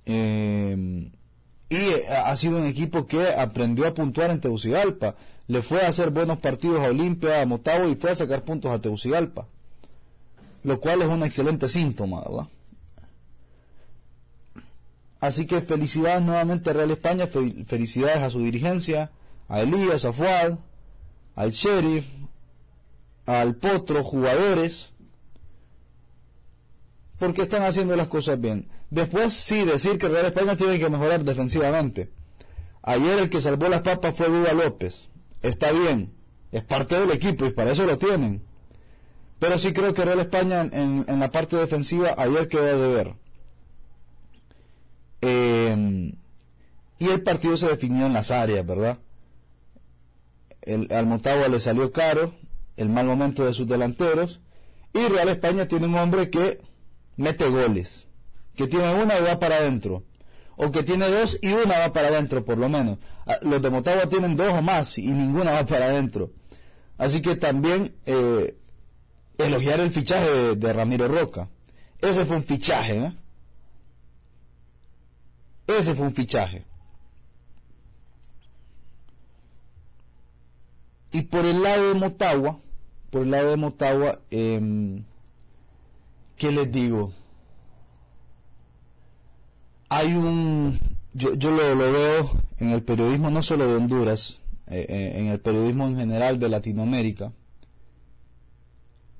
Eh, 0.07 1.11
y 1.69 1.91
ha 2.09 2.37
sido 2.37 2.59
un 2.59 2.67
equipo 2.67 3.07
que 3.07 3.33
aprendió 3.33 3.87
a 3.87 3.95
puntuar 3.95 4.31
en 4.31 4.41
Tegucigalpa. 4.41 5.17
Le 5.47 5.61
fue 5.61 5.83
a 5.83 5.89
hacer 5.89 6.11
buenos 6.11 6.39
partidos 6.39 6.81
a 6.81 6.89
Olimpia, 6.91 7.41
a 7.41 7.47
Motagua 7.47 7.89
y 7.89 7.97
fue 7.97 8.11
a 8.11 8.15
sacar 8.15 8.45
puntos 8.45 8.71
a 8.71 8.81
Tegucigalpa. 8.81 9.49
Lo 10.63 10.81
cual 10.81 11.03
es 11.03 11.09
un 11.09 11.23
excelente 11.23 11.69
síntoma, 11.69 12.23
¿verdad? 12.23 12.49
Así 15.25 15.47
que 15.47 15.63
felicidades 15.63 16.21
nuevamente 16.21 16.69
a 16.69 16.75
Real 16.75 16.91
España, 16.91 17.27
felicidades 17.27 18.19
a 18.19 18.29
su 18.29 18.41
dirigencia, 18.41 19.11
a 19.49 19.63
Elías, 19.63 20.05
a 20.05 20.13
Fuad, 20.13 20.59
al 21.35 21.51
Sheriff, 21.51 22.07
al 23.25 23.55
Potro, 23.57 24.05
jugadores, 24.05 24.93
porque 27.19 27.41
están 27.41 27.63
haciendo 27.63 27.97
las 27.97 28.09
cosas 28.09 28.39
bien. 28.39 28.69
Después 28.91 29.33
sí, 29.33 29.65
decir 29.65 29.97
que 29.97 30.09
Real 30.09 30.27
España 30.27 30.57
tiene 30.57 30.79
que 30.79 30.91
mejorar 30.91 31.25
defensivamente. 31.25 32.11
Ayer 32.83 33.19
el 33.19 33.31
que 33.31 33.41
salvó 33.41 33.71
las 33.71 33.81
papas 33.81 34.15
fue 34.15 34.29
Viva 34.29 34.53
López. 34.53 35.09
Está 35.41 35.73
bien, 35.73 36.13
es 36.53 36.65
parte 36.65 37.01
del 37.01 37.11
equipo 37.13 37.47
y 37.47 37.51
para 37.51 37.73
eso 37.73 37.87
lo 37.87 37.97
tienen. 37.97 38.43
Pero 39.39 39.59
sí 39.59 39.73
creo 39.73 39.95
que 39.95 40.05
Real 40.05 40.21
España 40.21 40.69
en, 40.71 41.07
la 41.19 41.31
parte 41.31 41.57
defensiva 41.57 42.15
ayer 42.19 42.47
quedó 42.47 42.79
de 42.79 42.95
ver. 42.95 43.24
Eh, 45.27 46.13
y 46.99 47.09
el 47.09 47.23
partido 47.23 47.57
se 47.57 47.69
definió 47.69 48.07
en 48.07 48.13
las 48.13 48.31
áreas, 48.31 48.65
¿verdad? 48.67 48.99
El, 50.63 50.93
al 50.93 51.07
Motagua 51.07 51.49
le 51.49 51.61
salió 51.61 51.93
caro 51.93 52.35
el 52.77 52.89
mal 52.89 53.07
momento 53.07 53.45
de 53.45 53.55
sus 53.55 53.67
delanteros. 53.67 54.41
Y 54.93 55.09
Real 55.09 55.29
España 55.29 55.67
tiene 55.67 55.87
un 55.87 55.97
hombre 55.97 56.31
que 56.31 56.61
mete 57.17 57.49
goles, 57.49 58.07
que 58.55 58.67
tiene 58.67 58.95
una 58.95 59.19
y 59.19 59.23
va 59.23 59.39
para 59.39 59.57
adentro, 59.57 60.05
o 60.57 60.71
que 60.71 60.83
tiene 60.83 61.09
dos 61.09 61.39
y 61.43 61.53
una 61.53 61.79
va 61.79 61.93
para 61.93 62.09
adentro 62.09 62.45
por 62.45 62.59
lo 62.59 62.69
menos. 62.69 62.99
Ah, 63.27 63.39
los 63.43 63.61
de 63.61 63.71
Motagua 63.71 64.07
tienen 64.07 64.37
dos 64.37 64.53
o 64.53 64.63
más 64.63 64.99
y 64.99 65.09
ninguna 65.09 65.53
va 65.53 65.67
para 65.67 65.87
adentro. 65.87 66.31
Así 66.97 67.23
que 67.23 67.35
también 67.35 67.97
eh, 68.07 68.57
elogiar 69.39 69.81
el 69.81 69.91
fichaje 69.91 70.55
de, 70.55 70.73
Ramiro 70.73 71.09
Roca. 71.09 71.49
Ese 72.01 72.25
fue 72.25 72.37
un 72.37 72.45
fichaje, 72.45 72.99
¿eh? 72.99 73.13
Ese 75.67 75.95
fue 75.95 76.07
un 76.07 76.15
fichaje. 76.15 76.65
Y 81.13 81.23
por 81.23 81.45
el 81.45 81.63
lado 81.63 81.89
de 81.89 81.95
Motagua, 81.95 82.59
por 83.11 83.23
el 83.23 83.31
lado 83.31 83.51
de 83.51 83.57
Motagua, 83.57 84.21
eh, 84.31 85.01
¿qué 86.37 86.51
les 86.51 86.73
digo? 86.73 87.13
Hay 89.89 90.13
un, 90.15 90.79
yo, 91.13 91.35
yo 91.35 91.53
lo, 91.53 91.77
veo 91.79 92.31
en 92.59 92.71
el 92.71 92.83
periodismo 92.83 93.31
no 93.31 93.43
solo 93.43 93.69
de 93.69 93.77
Honduras, 93.77 94.41
eh, 94.67 94.87
eh, 94.89 95.13
en 95.21 95.29
el 95.29 95.39
periodismo 95.39 95.87
en 95.87 95.97
general 95.97 96.41
de 96.41 96.49
Latinoamérica. 96.49 97.33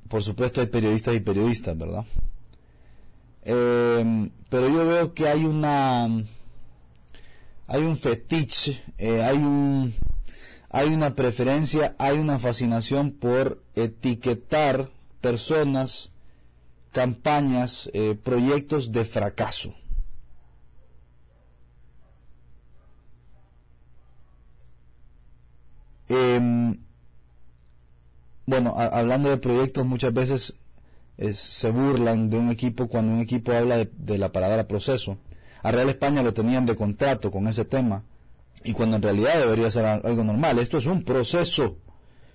Por 0.09 0.23
supuesto 0.23 0.61
hay 0.61 0.67
periodistas 0.67 1.15
y 1.15 1.21
periodistas, 1.21 1.79
¿verdad? 1.79 2.05
Eh, 3.45 4.31
pero 4.49 4.69
yo 4.69 4.87
veo 4.87 5.15
que 5.15 5.29
hay 5.29 5.45
una, 5.45 6.05
hay 7.67 7.83
un 7.83 7.97
fetiche, 7.97 8.83
hay 8.99 9.37
un, 9.37 9.95
hay 10.71 10.89
una 10.93 11.15
preferencia, 11.15 11.95
hay 11.99 12.19
una 12.19 12.39
fascinación 12.39 13.13
por 13.13 13.63
etiquetar 13.75 14.91
personas, 15.21 16.11
campañas, 16.93 17.91
eh, 17.93 18.19
proyectos 18.21 18.93
de 18.93 19.05
fracaso. 19.05 19.75
Em, 26.09 26.77
bueno, 28.47 28.75
hablando 28.77 29.31
de 29.31 29.39
proyectos, 29.39 29.87
muchas 29.87 30.13
veces 30.13 30.55
se 31.35 31.71
burlan 31.71 32.29
de 32.29 32.39
un 32.39 32.51
equipo 32.51 32.89
cuando 32.89 33.13
un 33.13 33.21
equipo 33.21 33.53
habla 33.53 33.85
de, 33.85 34.19
la 34.19 34.33
palabra 34.33 34.67
proceso. 34.67 35.19
A 35.63 35.71
Real 35.71 35.89
España 35.89 36.23
lo 36.23 36.35
tenían 36.35 36.67
de 36.67 36.77
contrato 36.77 37.31
con 37.31 37.47
ese 37.47 37.65
tema 37.65 38.03
y 38.65 38.73
cuando 38.73 38.97
en 38.97 39.03
realidad 39.03 39.39
debería 39.39 39.71
ser 39.71 39.85
algo 39.85 40.25
normal. 40.25 40.59
Esto 40.59 40.79
es 40.79 40.87
un 40.87 41.05
proceso. 41.05 41.79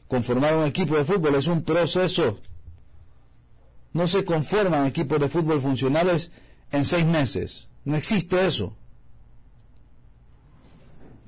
Conformar 0.08 0.56
un 0.56 0.66
equipo 0.66 0.96
de 0.98 1.06
fútbol 1.06 1.36
es 1.36 1.48
un 1.48 1.64
proceso. 1.64 2.40
No 3.94 4.08
se 4.08 4.24
conforman 4.24 4.86
equipos 4.86 5.20
de 5.20 5.30
fútbol 5.30 5.62
funcionales 5.62 6.32
en 6.72 6.86
seis 6.86 7.06
meses. 7.06 7.68
No 7.86 7.96
existe 7.96 8.46
eso. 8.46 8.74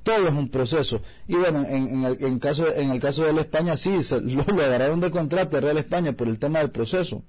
Todo 0.03 0.27
es 0.27 0.33
un 0.33 0.49
proceso. 0.49 1.01
Y 1.27 1.35
bueno, 1.35 1.63
en, 1.67 2.03
el, 2.03 2.39
caso, 2.39 2.73
en 2.73 2.89
el 2.89 2.99
caso 2.99 3.23
de 3.23 3.33
la 3.33 3.41
España 3.41 3.75
sí, 3.77 4.01
se, 4.01 4.19
lo, 4.21 4.41
agarraron 4.41 4.99
de 4.99 5.11
contrato 5.11 5.59
Real 5.59 5.77
España 5.77 6.13
por 6.13 6.27
el 6.27 6.39
tema 6.39 6.59
del 6.59 6.71
proceso. 6.71 7.23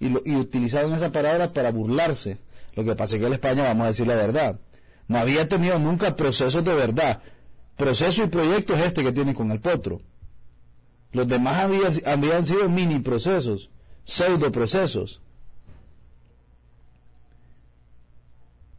Y, 0.00 0.08
lo, 0.08 0.22
y 0.24 0.34
utilizaron 0.34 0.92
esa 0.92 1.12
palabra 1.12 1.52
para 1.52 1.70
burlarse. 1.70 2.38
Lo 2.74 2.84
que 2.84 2.94
pasa 2.96 3.16
es 3.16 3.22
que 3.22 3.28
la 3.28 3.36
España, 3.36 3.62
vamos 3.62 3.84
a 3.84 3.88
decir 3.88 4.06
la 4.06 4.16
verdad, 4.16 4.58
no 5.08 5.18
había 5.18 5.48
tenido 5.48 5.78
nunca 5.78 6.16
procesos 6.16 6.64
de 6.64 6.74
verdad. 6.74 7.22
Proceso 7.76 8.24
y 8.24 8.28
proyecto 8.28 8.74
es 8.74 8.82
este 8.82 9.02
que 9.02 9.12
tiene 9.12 9.34
con 9.34 9.50
el 9.50 9.60
potro. 9.60 10.00
Los 11.12 11.28
demás 11.28 11.60
habían, 11.60 11.92
habían 12.06 12.46
sido 12.46 12.68
mini 12.68 12.98
procesos, 12.98 13.70
pseudo 14.04 14.50
procesos. 14.50 15.22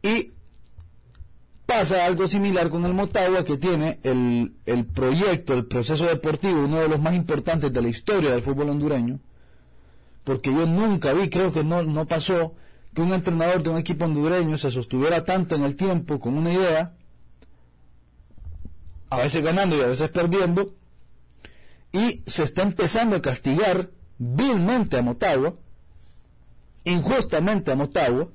Y 0.02 0.32
pasa 1.64 2.04
algo 2.04 2.28
similar 2.28 2.70
con 2.70 2.84
el 2.84 2.94
Motagua 2.94 3.44
que 3.44 3.56
tiene 3.56 3.98
el, 4.02 4.54
el, 4.66 4.84
proyecto, 4.86 5.54
el 5.54 5.66
proceso 5.66 6.06
deportivo, 6.06 6.64
uno 6.64 6.80
de 6.80 6.88
los 6.88 7.00
más 7.00 7.14
importantes 7.14 7.72
de 7.72 7.82
la 7.82 7.88
historia 7.88 8.30
del 8.30 8.42
fútbol 8.42 8.70
hondureño, 8.70 9.18
porque 10.26 10.52
yo 10.52 10.66
nunca 10.66 11.12
vi, 11.12 11.30
creo 11.30 11.52
que 11.52 11.62
no, 11.62 11.84
no 11.84 12.04
pasó, 12.08 12.56
que 12.92 13.00
un 13.00 13.14
entrenador 13.14 13.62
de 13.62 13.70
un 13.70 13.78
equipo 13.78 14.06
hondureño 14.06 14.58
se 14.58 14.72
sostuviera 14.72 15.24
tanto 15.24 15.54
en 15.54 15.62
el 15.62 15.76
tiempo 15.76 16.18
con 16.18 16.36
una 16.36 16.52
idea, 16.52 16.96
a 19.08 19.18
veces 19.18 19.44
ganando 19.44 19.76
y 19.76 19.82
a 19.82 19.86
veces 19.86 20.10
perdiendo, 20.10 20.74
y 21.92 22.24
se 22.26 22.42
está 22.42 22.62
empezando 22.62 23.14
a 23.14 23.22
castigar 23.22 23.90
vilmente 24.18 24.98
a 24.98 25.02
Motagua, 25.02 25.54
injustamente 26.82 27.70
a 27.70 27.76
Motagua, 27.76 28.28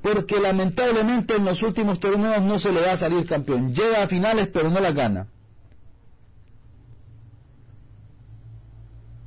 porque 0.00 0.40
lamentablemente 0.40 1.36
en 1.36 1.44
los 1.44 1.62
últimos 1.62 2.00
torneos 2.00 2.40
no 2.40 2.58
se 2.58 2.72
le 2.72 2.80
va 2.80 2.92
a 2.92 2.96
salir 2.96 3.26
campeón. 3.26 3.74
Llega 3.74 4.02
a 4.02 4.08
finales 4.08 4.48
pero 4.48 4.70
no 4.70 4.80
las 4.80 4.94
gana. 4.94 5.28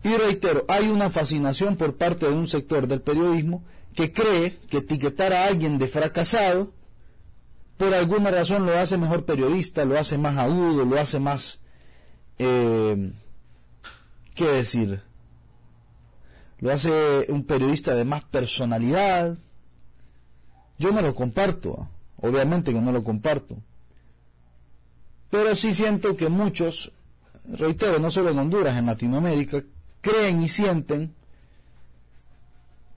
Y 0.05 0.15
reitero, 0.17 0.65
hay 0.67 0.88
una 0.88 1.09
fascinación 1.09 1.77
por 1.77 1.95
parte 1.95 2.27
de 2.27 2.33
un 2.33 2.47
sector 2.47 2.88
del 2.88 3.01
periodismo 3.01 3.63
que 3.95 4.13
cree 4.13 4.55
que 4.69 4.77
etiquetar 4.77 5.33
a 5.33 5.45
alguien 5.45 5.79
de 5.79 5.88
fracasado 5.88 6.71
por 7.75 7.91
alguna 7.91 8.29
razón 8.29 8.67
lo 8.67 8.77
hace 8.77 9.00
mejor 9.00 9.25
periodista, 9.25 9.83
lo 9.83 9.97
hace 9.97 10.19
más 10.19 10.38
agudo, 10.38 10.85
lo 10.85 11.00
hace 11.00 11.19
más... 11.19 11.59
Eh, 12.38 13.13
¿Qué 14.35 14.45
decir? 14.45 15.01
Lo 16.59 16.71
hace 16.71 17.25
un 17.29 17.43
periodista 17.43 17.95
de 17.95 18.05
más 18.05 18.24
personalidad. 18.25 19.35
Yo 20.77 20.91
no 20.91 21.01
lo 21.01 21.15
comparto, 21.15 21.89
obviamente 22.17 22.74
que 22.74 22.79
no 22.79 22.91
lo 22.91 23.03
comparto. 23.03 23.57
Pero 25.31 25.55
sí 25.55 25.74
siento 25.74 26.15
que 26.15 26.29
muchos, 26.29 26.91
reitero, 27.45 27.97
no 27.97 28.12
solo 28.12 28.29
en 28.29 28.38
Honduras, 28.38 28.77
en 28.77 28.85
Latinoamérica, 28.85 29.63
creen 30.05 30.43
y 30.43 30.50
sienten 30.50 31.15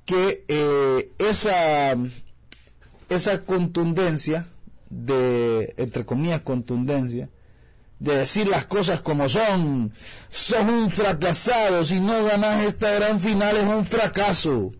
que 0.04 0.44
eh, 0.46 1.12
esa, 1.18 1.96
esa 3.08 3.44
contundencia 3.44 4.46
de, 4.90 5.74
entre 5.78 6.04
comillas, 6.04 6.42
contundencia, 6.42 7.30
de 7.98 8.14
decir 8.14 8.48
las 8.48 8.66
cosas 8.66 9.00
como 9.00 9.28
son, 9.28 9.92
son 10.28 10.68
un 10.68 10.90
fracasado, 10.90 11.82
si 11.84 11.98
no 11.98 12.24
ganas 12.24 12.64
esta 12.64 12.92
gran 12.92 13.20
final 13.20 13.56
es 13.56 13.64
un 13.64 13.86
fracaso. 13.86 14.72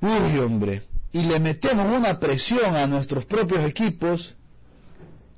Uy, 0.00 0.38
hombre, 0.38 0.84
y 1.12 1.22
le 1.24 1.38
metemos 1.38 1.94
una 1.94 2.18
presión 2.18 2.76
a 2.76 2.86
nuestros 2.86 3.26
propios 3.26 3.64
equipos, 3.66 4.36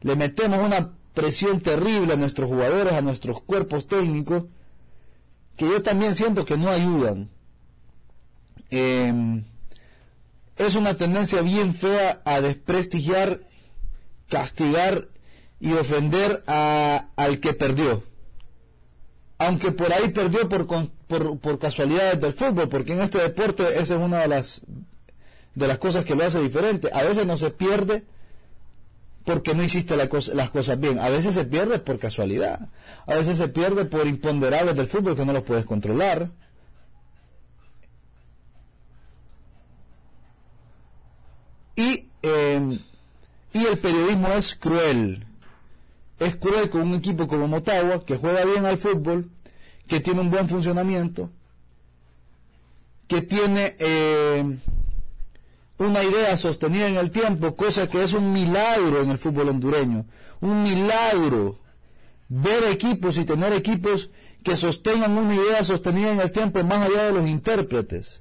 le 0.02 0.14
metemos 0.14 0.64
una 0.64 0.92
presión 1.12 1.60
terrible 1.60 2.12
a 2.12 2.16
nuestros 2.16 2.48
jugadores, 2.48 2.92
a 2.92 3.00
nuestros 3.00 3.42
cuerpos 3.42 3.86
técnicos, 3.88 4.44
que 5.60 5.68
yo 5.68 5.82
también 5.82 6.14
siento 6.14 6.46
que 6.46 6.56
no 6.56 6.70
ayudan. 6.70 7.28
Em, 8.70 9.44
es 10.56 10.74
una 10.74 10.94
tendencia 10.94 11.42
bien 11.42 11.74
fea 11.74 12.22
a 12.24 12.40
desprestigiar, 12.40 13.42
castigar 14.26 15.08
y 15.60 15.74
ofender 15.74 16.42
a, 16.46 17.10
al 17.14 17.40
que 17.40 17.52
perdió. 17.52 18.02
Aunque 19.36 19.70
por 19.70 19.92
ahí 19.92 20.08
perdió 20.08 20.48
por, 20.48 20.66
por, 20.66 21.38
por 21.38 21.58
casualidades 21.58 22.18
del 22.22 22.32
fútbol, 22.32 22.70
porque 22.70 22.94
en 22.94 23.02
este 23.02 23.18
deporte 23.18 23.64
esa 23.64 23.96
es 23.96 24.00
una 24.00 24.20
de 24.20 24.28
las, 24.28 24.62
de 25.54 25.66
las 25.66 25.76
cosas 25.76 26.06
que 26.06 26.14
lo 26.14 26.24
hace 26.24 26.40
diferente. 26.40 26.88
A 26.90 27.02
veces 27.02 27.26
no 27.26 27.36
se 27.36 27.50
pierde 27.50 28.06
porque 29.30 29.54
no 29.54 29.62
hiciste 29.62 29.96
las 29.96 30.50
cosas 30.50 30.80
bien. 30.80 30.98
A 30.98 31.08
veces 31.08 31.34
se 31.34 31.44
pierde 31.44 31.78
por 31.78 32.00
casualidad. 32.00 32.68
A 33.06 33.14
veces 33.14 33.38
se 33.38 33.46
pierde 33.46 33.84
por 33.84 34.08
imponderables 34.08 34.74
del 34.74 34.88
fútbol 34.88 35.14
que 35.14 35.24
no 35.24 35.32
los 35.32 35.44
puedes 35.44 35.64
controlar. 35.64 36.32
Y, 41.76 42.08
em, 42.22 42.80
y 43.52 43.66
el 43.66 43.78
periodismo 43.78 44.32
es 44.32 44.56
cruel. 44.56 45.24
Es 46.18 46.34
cruel 46.34 46.68
con 46.68 46.80
un 46.80 46.94
equipo 46.96 47.28
como 47.28 47.46
Motagua, 47.46 48.04
que 48.04 48.16
juega 48.16 48.44
bien 48.44 48.66
al 48.66 48.78
fútbol, 48.78 49.30
que 49.86 50.00
tiene 50.00 50.22
un 50.22 50.30
buen 50.32 50.48
funcionamiento, 50.48 51.30
que 53.06 53.22
tiene... 53.22 53.76
Eh, 53.78 54.58
una 55.80 56.04
idea 56.04 56.36
sostenida 56.36 56.88
en 56.88 56.96
el 56.96 57.10
tiempo, 57.10 57.56
cosa 57.56 57.88
que 57.88 58.02
es 58.02 58.12
un 58.12 58.32
milagro 58.32 59.00
en 59.00 59.10
el 59.10 59.18
fútbol 59.18 59.48
hondureño, 59.48 60.04
un 60.40 60.62
milagro 60.62 61.58
ver 62.28 62.64
equipos 62.64 63.16
y 63.16 63.24
tener 63.24 63.54
equipos 63.54 64.10
que 64.44 64.56
sostengan 64.56 65.16
una 65.16 65.34
idea 65.34 65.64
sostenida 65.64 66.12
en 66.12 66.20
el 66.20 66.32
tiempo 66.32 66.62
más 66.64 66.82
allá 66.82 67.04
de 67.04 67.12
los 67.12 67.26
intérpretes. 67.26 68.20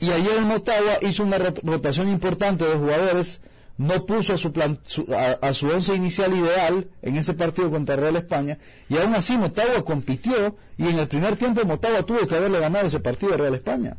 Y 0.00 0.10
ayer 0.10 0.36
el 0.36 0.44
Motagua 0.44 0.98
hizo 1.00 1.24
una 1.24 1.38
rotación 1.38 2.08
importante 2.08 2.64
de 2.64 2.76
jugadores, 2.76 3.40
no 3.78 4.04
puso 4.04 4.34
a 4.34 4.36
su, 4.36 4.52
a, 5.40 5.54
su 5.54 5.68
once 5.68 5.94
inicial 5.94 6.36
ideal 6.36 6.88
en 7.00 7.16
ese 7.16 7.32
partido 7.32 7.70
contra 7.70 7.96
Real 7.96 8.16
España, 8.16 8.58
y 8.90 8.98
aún 8.98 9.14
así 9.14 9.38
Motagua 9.38 9.82
compitió, 9.82 10.56
y 10.76 10.88
en 10.88 10.98
el 10.98 11.08
primer 11.08 11.36
tiempo 11.36 11.64
Motagua 11.64 12.02
tuvo 12.02 12.26
que 12.26 12.36
haberle 12.36 12.60
ganado 12.60 12.86
ese 12.86 13.00
partido 13.00 13.32
a 13.32 13.38
Real 13.38 13.54
España. 13.54 13.96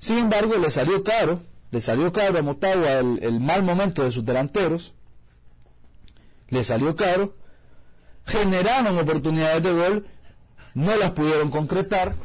Sin 0.00 0.16
embargo, 0.16 0.56
le 0.56 0.70
salió 0.70 1.04
caro, 1.04 1.42
le 1.70 1.80
salió 1.80 2.10
caro 2.10 2.38
a 2.38 2.42
Motagua 2.42 2.90
el, 2.90 3.38
mal 3.38 3.62
momento 3.62 4.02
de 4.02 4.10
sus 4.10 4.24
delanteros, 4.24 4.94
le 6.48 6.64
salió 6.64 6.96
caro, 6.96 7.36
generaron 8.24 8.98
oportunidades 8.98 9.62
de 9.62 9.72
gol, 9.72 10.06
no 10.72 10.96
las 10.96 11.10
pudieron 11.10 11.50
concretar, 11.50 12.16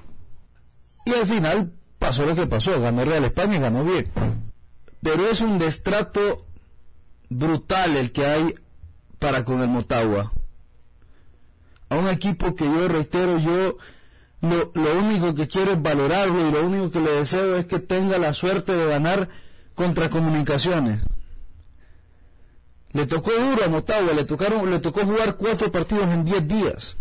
y 1.05 1.13
al 1.13 1.27
final 1.27 1.74
pasó 2.00 2.25
lo 2.25 2.34
que 2.34 2.48
pasó, 2.48 2.79
ganó 2.79 3.03
Real 3.03 3.25
España 3.25 3.58
y 3.58 3.60
ganó 3.60 3.84
bien. 3.84 4.10
Pero 5.01 5.27
es 5.27 5.41
un 5.41 5.60
destrato 5.60 6.46
brutal 7.29 7.98
el 7.98 8.13
que 8.13 8.25
hay 8.25 8.55
para 9.20 9.44
con 9.44 9.62
el 9.62 9.67
Motagua. 9.67 10.32
A 11.89 11.98
un 11.98 12.08
equipo 12.08 12.55
que 12.55 12.63
yo 12.63 12.88
reitero, 12.88 13.38
yo 13.38 13.77
lo, 14.46 15.00
único 15.00 15.34
que 15.34 15.48
quiero 15.48 15.72
es 15.72 15.82
valorarlo 15.82 16.48
y 16.48 16.52
lo 16.52 16.66
único 16.66 16.92
que 16.92 17.00
le 17.00 17.12
deseo 17.12 17.58
es 17.58 17.66
que 17.66 17.80
tenga 17.80 18.18
la 18.18 18.34
suerte 18.34 18.74
de 18.75 18.86
ganar 18.88 19.30
contra 19.74 20.10
comunicaciones. 20.10 21.02
Le 22.92 23.06
tocó 23.06 23.32
duro 23.32 23.66
a 23.66 23.68
Motagua, 23.68 24.14
le, 24.14 24.24
tocaron, 24.24 24.70
le 24.70 24.80
tocó 24.80 25.02
jugar 25.02 25.36
cuatro 25.36 25.72
partidos 25.72 26.08
en 26.10 26.24
diez 26.24 26.48
días. 26.48 26.98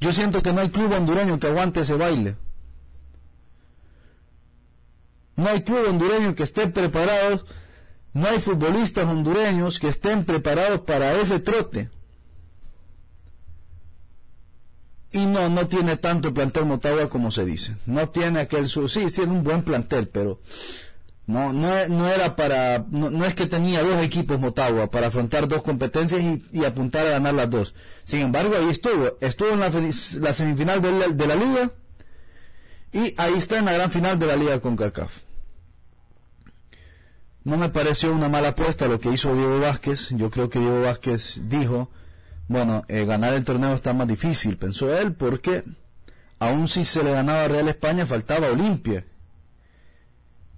Yo 0.00 0.12
siento 0.12 0.42
que 0.42 0.52
no 0.52 0.60
hay 0.60 0.70
club 0.70 0.92
hondureño 0.92 1.38
que 1.38 1.48
aguante 1.48 1.80
ese 1.80 1.94
baile. 1.94 2.36
No 5.36 5.48
hay 5.48 5.62
club 5.62 5.86
hondureño 5.88 6.34
que 6.34 6.42
esté 6.42 6.66
preparado, 6.68 7.44
no 8.12 8.26
hay 8.28 8.38
futbolistas 8.40 9.06
hondureños 9.06 9.78
que 9.78 9.88
estén 9.88 10.24
preparados 10.24 10.80
para 10.80 11.14
ese 11.14 11.40
trote. 11.40 11.90
Y 15.12 15.26
no, 15.26 15.48
no 15.48 15.68
tiene 15.68 15.96
tanto 15.96 16.32
plantel 16.32 16.64
Motagua 16.64 17.08
como 17.08 17.30
se 17.30 17.44
dice. 17.44 17.76
No 17.86 18.08
tiene 18.08 18.40
aquel 18.40 18.66
su, 18.66 18.88
sí, 18.88 19.06
tiene 19.06 19.32
un 19.32 19.44
buen 19.44 19.62
plantel, 19.62 20.08
pero 20.08 20.40
no, 21.26 21.52
no, 21.52 21.68
no 21.88 22.08
era 22.08 22.34
para, 22.34 22.84
no, 22.90 23.24
es 23.24 23.34
que 23.34 23.46
tenía 23.46 23.82
dos 23.82 24.02
equipos 24.02 24.40
Motagua 24.40 24.90
para 24.90 25.08
afrontar 25.08 25.46
dos 25.46 25.62
competencias 25.62 26.22
y, 26.52 26.64
apuntar 26.64 27.06
a 27.06 27.10
ganar 27.10 27.34
las 27.34 27.50
dos. 27.50 27.74
Sin 28.04 28.20
embargo, 28.20 28.54
ahí 28.56 28.70
estuvo, 28.70 29.16
estuvo 29.20 29.50
en 29.50 29.60
la, 29.60 30.32
semifinal 30.32 30.82
de 30.82 30.92
la, 30.92 31.08
de 31.08 31.26
la, 31.26 31.34
liga 31.34 31.70
y 32.92 33.14
ahí 33.18 33.34
está 33.36 33.58
en 33.58 33.66
la 33.66 33.72
gran 33.72 33.90
final 33.90 34.18
de 34.18 34.26
la 34.26 34.36
liga 34.36 34.60
con 34.60 34.76
CACAF. 34.76 35.12
No 37.44 37.56
me 37.56 37.68
pareció 37.68 38.12
una 38.12 38.28
mala 38.28 38.48
apuesta 38.48 38.86
lo 38.86 39.00
que 39.00 39.10
hizo 39.10 39.34
Diego 39.34 39.58
Vázquez. 39.60 40.10
Yo 40.10 40.30
creo 40.30 40.48
que 40.48 40.60
Diego 40.60 40.82
Vázquez 40.82 41.40
dijo, 41.48 41.90
bueno, 42.52 42.84
eh, 42.88 43.04
ganar 43.04 43.34
el 43.34 43.44
torneo 43.44 43.74
está 43.74 43.92
más 43.92 44.06
difícil, 44.06 44.58
pensó 44.58 44.96
él, 44.96 45.14
porque 45.14 45.64
aún 46.38 46.68
si 46.68 46.84
se 46.84 47.02
le 47.02 47.12
ganaba 47.12 47.44
a 47.44 47.48
Real 47.48 47.68
España 47.68 48.06
faltaba 48.06 48.48
Olimpia. 48.48 49.04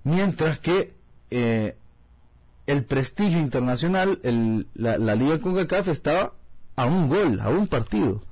Mientras 0.02 0.58
que 0.58 0.94
eh, 1.30 1.76
el 2.66 2.84
prestigio 2.84 3.38
internacional, 3.38 4.20
el, 4.22 4.66
la, 4.74 4.98
la, 4.98 5.14
Liga 5.14 5.40
CONCACAF 5.40 5.88
estaba 5.88 6.34
a 6.76 6.84
un 6.86 7.08
gol, 7.08 7.40
a 7.40 7.48
un 7.48 7.68
partido. 7.68 8.22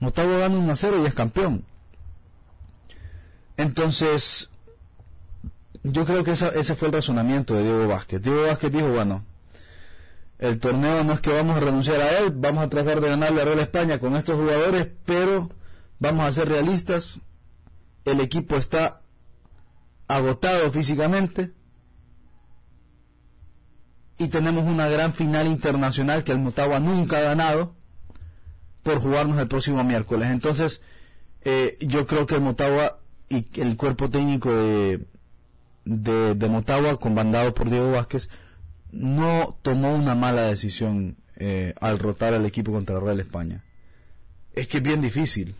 Motagua 0.00 0.38
gana 0.38 0.56
un 0.56 0.68
a 0.68 0.76
0 0.76 1.00
y 1.02 1.06
es 1.06 1.14
campeón. 1.14 1.64
Entonces, 3.56 4.50
yo 5.82 6.04
creo 6.04 6.24
que 6.24 6.32
ese 6.32 6.74
fue 6.74 6.88
el 6.88 6.94
razonamiento 6.94 7.54
de 7.54 7.62
Diego 7.62 7.88
Vázquez. 7.88 8.22
Diego 8.22 8.42
Vázquez 8.42 8.72
dijo, 8.72 8.88
bueno, 8.88 9.24
el 10.38 10.60
torneo 10.60 11.02
no 11.04 11.12
es 11.12 11.20
que 11.20 11.32
vamos 11.32 11.56
a 11.56 11.60
renunciar 11.60 12.00
a 12.00 12.18
él, 12.18 12.32
vamos 12.34 12.64
a 12.64 12.68
tratar 12.68 13.00
de 13.00 13.08
ganarle 13.08 13.42
a 13.42 13.44
Real 13.44 13.58
España 13.58 13.98
con 13.98 14.16
estos 14.16 14.36
jugadores, 14.36 14.86
pero 15.04 15.50
vamos 15.98 16.24
a 16.24 16.32
ser 16.32 16.48
realistas, 16.48 17.18
el 18.04 18.20
equipo 18.20 18.56
está 18.56 19.02
agotado 20.06 20.70
físicamente 20.70 21.52
y 24.16 24.28
tenemos 24.28 24.64
una 24.64 24.88
gran 24.88 25.12
final 25.12 25.46
internacional 25.46 26.24
que 26.24 26.32
el 26.32 26.38
Motagua 26.38 26.80
nunca 26.80 27.18
ha 27.18 27.22
ganado 27.22 27.74
por 28.82 29.00
jugarnos 29.00 29.38
el 29.38 29.48
próximo 29.48 29.84
miércoles. 29.84 30.30
Entonces, 30.30 30.82
eh, 31.42 31.76
yo 31.80 32.06
creo 32.06 32.26
que 32.26 32.36
el 32.36 32.40
Motagua 32.40 33.00
y 33.28 33.46
el 33.60 33.76
cuerpo 33.76 34.08
técnico 34.08 34.52
de, 34.52 35.06
de, 35.84 36.34
de 36.34 36.48
Motagua, 36.48 36.98
comandado 36.98 37.54
por 37.54 37.68
Diego 37.70 37.90
Vázquez, 37.90 38.28
no 38.90 39.56
tomó 39.62 39.94
una 39.94 40.14
mala 40.14 40.42
decisión 40.42 41.16
eh, 41.36 41.74
al 41.80 41.98
rotar 41.98 42.34
al 42.34 42.46
equipo 42.46 42.72
contra 42.72 43.00
Real 43.00 43.20
España. 43.20 43.64
Es 44.54 44.68
que 44.68 44.78
es 44.78 44.82
bien 44.82 45.00
difícil. 45.00 45.54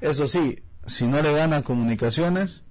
Eso 0.00 0.26
sí, 0.28 0.62
si 0.86 1.06
no 1.06 1.22
le 1.22 1.32
gana 1.32 1.62
comunicaciones, 1.62 2.62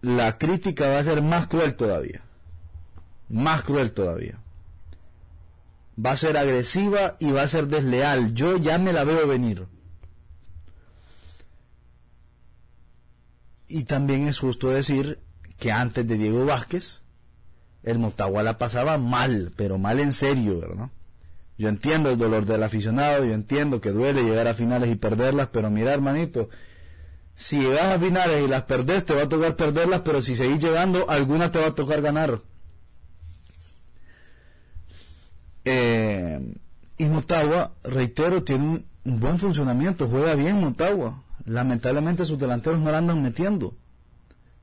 la 0.00 0.38
crítica 0.38 0.88
va 0.88 0.98
a 0.98 1.04
ser 1.04 1.22
más 1.22 1.46
cruel 1.48 1.74
todavía. 1.76 2.22
Más 3.28 3.62
cruel 3.62 3.92
todavía. 3.92 4.38
Va 6.04 6.12
a 6.12 6.16
ser 6.16 6.36
agresiva 6.36 7.16
y 7.18 7.30
va 7.30 7.42
a 7.42 7.48
ser 7.48 7.66
desleal. 7.66 8.34
Yo 8.34 8.56
ya 8.56 8.78
me 8.78 8.92
la 8.92 9.04
veo 9.04 9.26
venir. 9.26 9.66
Y 13.68 13.84
también 13.84 14.26
es 14.26 14.38
justo 14.38 14.68
decir 14.68 15.20
que 15.60 15.70
antes 15.70 16.08
de 16.08 16.18
Diego 16.18 16.44
Vázquez, 16.44 17.00
el 17.84 17.98
Motagua 17.98 18.42
la 18.42 18.58
pasaba 18.58 18.98
mal, 18.98 19.52
pero 19.56 19.78
mal 19.78 20.00
en 20.00 20.12
serio, 20.12 20.58
¿verdad? 20.58 20.88
Yo 21.58 21.68
entiendo 21.68 22.10
el 22.10 22.18
dolor 22.18 22.46
del 22.46 22.62
aficionado, 22.62 23.24
yo 23.24 23.34
entiendo 23.34 23.80
que 23.80 23.90
duele 23.90 24.24
llegar 24.24 24.48
a 24.48 24.54
finales 24.54 24.90
y 24.90 24.96
perderlas, 24.96 25.48
pero 25.52 25.70
mira, 25.70 25.92
hermanito, 25.92 26.48
si 27.36 27.60
llegas 27.60 27.94
a 27.94 28.00
finales 28.00 28.42
y 28.42 28.48
las 28.48 28.62
perdés, 28.62 29.04
te 29.04 29.14
va 29.14 29.22
a 29.22 29.28
tocar 29.28 29.54
perderlas, 29.56 30.00
pero 30.00 30.22
si 30.22 30.34
seguís 30.34 30.58
llegando, 30.58 31.08
alguna 31.10 31.52
te 31.52 31.58
va 31.58 31.68
a 31.68 31.74
tocar 31.74 32.00
ganar. 32.00 32.40
Eh, 35.66 36.54
y 36.96 37.04
Motagua, 37.04 37.72
reitero, 37.84 38.42
tiene 38.42 38.64
un, 38.64 38.86
un, 39.04 39.20
buen 39.20 39.38
funcionamiento, 39.38 40.08
juega 40.08 40.34
bien 40.34 40.58
Motagua. 40.58 41.22
Lamentablemente 41.44 42.24
sus 42.24 42.38
delanteros 42.38 42.80
no 42.80 42.90
la 42.90 42.98
andan 42.98 43.22
metiendo 43.22 43.74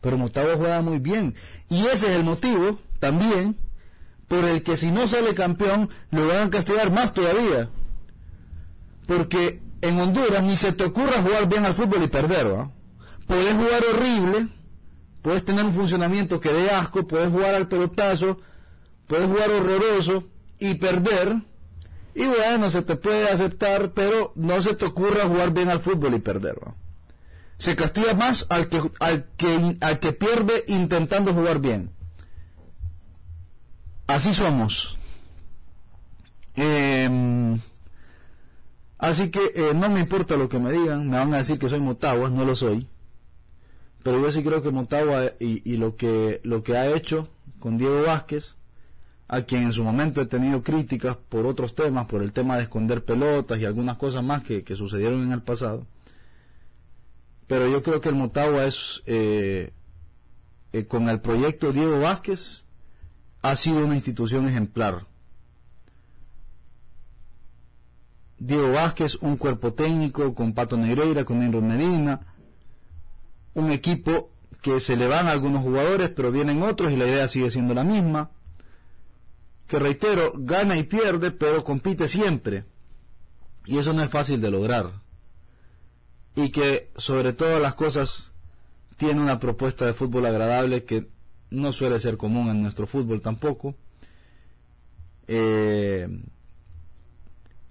pero 0.07 0.17
Motagua 0.17 0.55
juega 0.55 0.81
muy 0.81 0.99
bien. 0.99 1.35
Y 1.67 1.81
ese 1.87 2.07
es 2.07 2.15
el 2.15 2.23
motivo 2.23 2.79
también 2.99 3.57
por 4.29 4.45
el 4.45 4.63
que 4.63 4.77
si 4.77 4.89
no 4.89 5.05
sale 5.05 5.35
campeón 5.35 5.89
lo 6.11 6.27
van 6.27 6.47
a 6.47 6.49
castigar 6.49 6.93
más 6.93 7.13
todavía. 7.13 7.69
Porque 9.05 9.61
en 9.81 9.99
Honduras 9.99 10.41
ni 10.43 10.55
se 10.55 10.71
te 10.71 10.85
ocurra 10.85 11.21
jugar 11.21 11.49
bien 11.49 11.65
al 11.65 11.75
fútbol 11.75 12.03
y 12.03 12.07
perder, 12.07 12.53
¿va? 12.53 12.71
Puedes 13.27 13.53
jugar 13.53 13.83
horrible, 13.91 14.47
puedes 15.21 15.43
tener 15.43 15.65
un 15.65 15.73
funcionamiento 15.73 16.39
que 16.39 16.53
dé 16.53 16.69
asco, 16.69 17.05
puedes 17.05 17.29
jugar 17.29 17.53
al 17.53 17.67
pelotazo, 17.67 18.39
puedes 19.07 19.25
jugar 19.25 19.49
horroroso 19.49 20.23
y 20.57 20.75
perder. 20.75 21.35
Y 22.15 22.25
bueno, 22.27 22.71
se 22.71 22.81
te 22.81 22.95
puede 22.95 23.27
aceptar, 23.27 23.91
pero 23.91 24.31
no 24.35 24.61
se 24.61 24.73
te 24.73 24.85
ocurra 24.85 25.27
jugar 25.27 25.51
bien 25.51 25.67
al 25.67 25.81
fútbol 25.81 26.13
y 26.13 26.19
perder, 26.19 26.59
¿va? 26.65 26.86
Se 27.57 27.75
castiga 27.75 28.13
más 28.13 28.45
al 28.49 28.69
que, 28.69 28.81
al 28.99 29.25
que, 29.35 29.77
al 29.81 29.99
que 29.99 30.13
pierde 30.13 30.63
intentando 30.67 31.33
jugar 31.33 31.59
bien. 31.59 31.91
Así 34.05 34.33
somos. 34.33 34.97
Em, 36.55 37.59
así 38.97 39.29
que 39.29 39.51
eh, 39.55 39.73
no 39.75 39.89
me 39.89 39.99
importa 39.99 40.37
lo 40.37 40.49
que 40.49 40.59
me 40.59 40.71
digan, 40.71 41.09
me 41.09 41.17
van 41.17 41.33
a 41.33 41.37
decir 41.37 41.59
que 41.59 41.69
soy 41.69 41.79
Motagua, 41.79 42.29
no 42.29 42.45
lo 42.45 42.55
soy. 42.55 42.87
Pero 44.03 44.21
yo 44.21 44.31
sí 44.31 44.43
creo 44.43 44.61
que 44.61 44.71
Motagua 44.71 45.33
y, 45.39 45.69
y 45.69 45.77
lo 45.77 45.97
que 45.97 46.39
lo 46.43 46.63
que 46.63 46.77
ha 46.77 46.87
hecho 46.95 47.27
con 47.59 47.77
Diego 47.77 48.03
Vázquez, 48.03 48.55
a 49.27 49.41
quien 49.41 49.63
en 49.63 49.73
su 49.73 49.83
momento 49.83 50.21
he 50.21 50.25
tenido 50.27 50.63
críticas 50.63 51.17
por 51.17 51.45
otros 51.45 51.75
temas, 51.75 52.05
por 52.05 52.21
el 52.21 52.31
tema 52.31 52.55
de 52.55 52.63
esconder 52.63 53.03
pelotas 53.03 53.59
y 53.59 53.65
algunas 53.65 53.97
cosas 53.97 54.23
más 54.23 54.43
que, 54.43 54.63
que 54.63 54.75
sucedieron 54.75 55.23
en 55.23 55.33
el 55.33 55.41
pasado. 55.41 55.85
Pero 57.47 57.67
yo 57.69 57.81
creo 57.81 58.01
que 58.01 58.09
el 58.09 58.15
Motagua 58.15 58.65
es, 58.65 59.01
eh, 59.05 59.71
eh, 60.73 60.85
con 60.85 61.09
el 61.09 61.21
proyecto 61.21 61.71
Diego 61.71 61.99
Vázquez, 62.01 62.65
ha 63.41 63.55
sido 63.55 63.85
una 63.85 63.95
institución 63.95 64.47
ejemplar. 64.47 65.07
Diego 68.37 68.71
Vázquez, 68.73 69.15
un 69.21 69.37
cuerpo 69.37 69.73
técnico 69.73 70.35
con 70.35 70.53
Pato 70.53 70.77
Negreira, 70.77 71.23
con 71.23 71.41
Enro 71.41 71.61
Medina, 71.61 72.21
un 73.53 73.71
equipo 73.71 74.29
que 74.61 74.79
se 74.79 74.97
le 74.97 75.07
van 75.07 75.27
algunos 75.27 75.63
jugadores, 75.63 76.09
pero 76.09 76.31
vienen 76.31 76.61
otros 76.61 76.91
y 76.91 76.97
la 76.97 77.05
idea 77.05 77.27
sigue 77.27 77.49
siendo 77.49 77.73
la 77.73 77.83
misma. 77.83 78.31
Que 79.67 79.79
reitero, 79.79 80.33
gana 80.35 80.77
y 80.77 80.83
pierde, 80.83 81.31
pero 81.31 81.63
compite 81.63 82.07
siempre. 82.07 82.65
Y 83.65 83.77
eso 83.77 83.93
no 83.93 84.03
es 84.03 84.09
fácil 84.09 84.39
de 84.41 84.51
lograr. 84.51 85.06
Y 86.37 86.51
que 86.51 86.89
sobre 86.95 87.33
todas 87.33 87.61
las 87.61 87.75
cosas 87.75 88.31
tiene 88.95 89.21
una 89.21 89.39
propuesta 89.39 89.85
de 89.85 89.93
fútbol 89.93 90.25
agradable 90.25 90.85
que 90.85 91.07
no 91.49 91.71
suele 91.71 91.99
ser 91.99 92.15
común 92.17 92.49
en 92.49 92.61
nuestro 92.61 92.87
fútbol 92.87 93.21
tampoco. 93.21 93.75
Eh, 95.27 96.07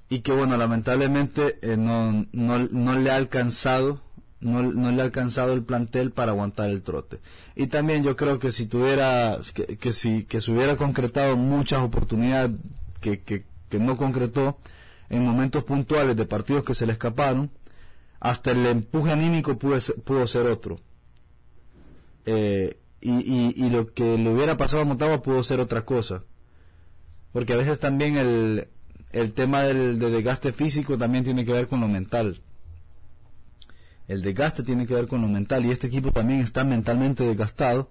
y 0.09 0.21
que 0.21 0.33
bueno, 0.33 0.57
lamentablemente 0.57 1.59
eh, 1.63 1.77
no, 1.77 2.27
no, 2.33 2.59
no, 2.59 2.99
le 2.99 3.11
ha 3.11 3.17
alcanzado, 3.17 4.01
no, 4.41 4.63
no, 4.63 4.93
le 4.93 5.01
ha 5.01 5.05
alcanzado 5.05 5.53
el 5.53 5.65
plantel 5.65 6.13
para 6.13 6.33
aguantar 6.33 6.71
el 6.71 6.83
trote. 6.83 7.19
Y 7.57 7.67
también 7.67 8.05
yo 8.05 8.17
creo 8.17 8.39
que 8.39 8.53
si 8.53 8.67
tuviera, 8.67 9.39
que, 9.55 9.77
que 9.79 9.93
si 9.93 10.25
que 10.25 10.41
se 10.41 10.53
hubiera 10.53 10.77
concretado 10.77 11.37
muchas 11.37 11.83
oportunidades 11.83 12.53
que, 13.01 13.21
que, 13.21 13.45
que, 13.69 13.79
no 13.81 13.97
concretó 13.97 14.59
en 15.09 15.25
momentos 15.25 15.65
puntuales 15.65 16.17
de 16.17 16.27
partidos 16.27 16.65
que 16.65 16.75
se 16.75 16.87
le 16.87 16.93
escaparon, 16.93 17.51
hasta 18.27 18.51
el 18.51 18.67
empuje 18.67 19.13
anímico 19.13 19.57
pudo 19.57 20.27
ser, 20.27 20.47
otro. 20.47 20.81
Eh, 22.25 22.77
y, 23.01 23.71
lo 23.71 23.87
que 23.87 24.19
le 24.19 24.31
hubiera 24.31 24.57
pasado 24.57 24.83
a 24.83 24.85
Motagua 24.85 25.23
pudo 25.23 25.45
ser 25.45 25.61
otra 25.61 25.85
cosa. 25.85 26.25
Porque 27.33 27.53
a 27.53 27.57
veces 27.57 27.79
también 27.79 28.17
el, 28.17 28.69
el 29.13 29.33
tema 29.33 29.63
del, 29.63 30.01
desgaste 30.01 30.53
físico 30.53 30.99
también 30.99 31.23
tiene 31.23 31.45
que 31.45 31.53
ver 31.53 31.69
con 31.69 31.81
lo 31.81 31.87
mental. 31.87 32.43
El 34.09 34.23
desgaste 34.23 34.65
tiene 34.65 34.89
que 34.89 34.95
ver 34.95 35.07
con 35.07 35.23
lo 35.23 35.29
mental 35.29 35.65
y 35.65 35.71
este 35.71 35.87
equipo 35.87 36.11
también 36.11 36.41
está 36.41 36.65
mentalmente 36.65 37.25
desgastado 37.25 37.91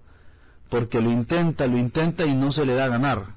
porque 0.70 1.00
lo 1.00 1.12
intenta, 1.12 1.68
lo 1.68 1.78
intenta 1.78 2.26
y 2.26 2.36
no 2.36 2.52
se 2.52 2.66
le 2.66 2.74
da 2.74 2.86
a 2.86 2.90
ganar. 2.90 3.36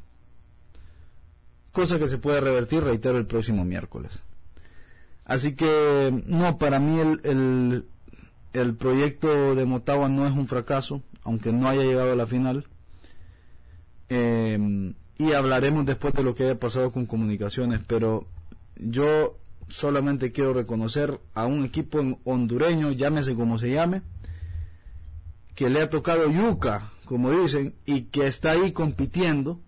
Cosa 1.70 1.98
que 2.00 2.08
se 2.08 2.18
puede 2.18 2.40
revertir, 2.40 2.82
reitero, 2.82 3.18
el 3.18 3.26
próximo 3.26 3.64
miércoles. 3.64 4.22
Así 5.28 5.54
que, 5.54 6.22
no, 6.26 6.56
para 6.56 6.80
mí 6.80 6.98
el, 6.98 7.84
el, 8.54 8.74
proyecto 8.76 9.54
de 9.54 9.66
Motagua 9.66 10.08
no 10.08 10.26
es 10.26 10.32
un 10.32 10.48
fracaso, 10.48 11.02
aunque 11.22 11.52
no 11.52 11.68
haya 11.68 11.82
llegado 11.82 12.12
a 12.12 12.16
la 12.16 12.26
final. 12.26 12.66
Eh, 14.08 14.94
y 15.18 15.32
hablaremos 15.32 15.84
después 15.84 16.14
de 16.14 16.22
lo 16.22 16.34
que 16.34 16.44
haya 16.44 16.58
pasado 16.58 16.90
con 16.92 17.04
comunicaciones, 17.04 17.80
pero 17.86 18.26
yo 18.76 19.36
solamente 19.68 20.32
quiero 20.32 20.54
reconocer 20.54 21.20
a 21.34 21.44
un 21.44 21.62
equipo 21.62 22.00
hondureño, 22.24 22.92
llámese 22.92 23.34
como 23.34 23.58
se 23.58 23.70
llame, 23.70 24.00
que 25.54 25.68
le 25.68 25.82
ha 25.82 25.90
tocado 25.90 26.30
yuca, 26.30 26.90
como 27.04 27.32
dicen, 27.32 27.74
y 27.84 28.04
que 28.04 28.26
está 28.26 28.52
ahí 28.52 28.72
compitiendo 28.72 29.60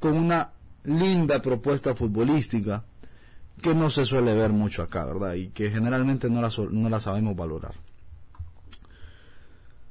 con 0.00 0.16
una 0.16 0.50
linda 0.82 1.40
propuesta 1.40 1.94
futbolística 1.94 2.84
que 3.60 3.74
no 3.74 3.90
se 3.90 4.04
suele 4.04 4.34
ver 4.34 4.50
mucho 4.50 4.82
acá, 4.82 5.04
¿verdad? 5.04 5.34
Y 5.34 5.48
que 5.48 5.70
generalmente 5.70 6.28
no 6.30 6.40
la, 6.40 6.50
no 6.70 6.88
la 6.88 7.00
sabemos 7.00 7.36
valorar. 7.36 7.74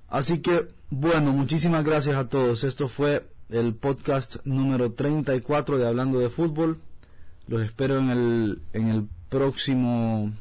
Así 0.07 0.39
que, 0.39 0.67
bueno, 0.89 1.31
muchísimas 1.31 1.83
gracias 1.83 2.15
a 2.15 2.27
todos. 2.29 2.63
Esto 2.63 2.87
fue 2.87 3.27
el 3.49 3.75
podcast 3.75 4.37
número 4.45 4.93
34 4.93 5.77
de 5.77 5.87
Hablando 5.87 6.19
de 6.19 6.29
Fútbol. 6.29 6.79
Los 7.47 7.61
espero 7.61 7.97
en 7.97 8.09
el, 8.09 8.61
en 8.73 8.89
el 8.89 9.07
próximo 9.29 10.31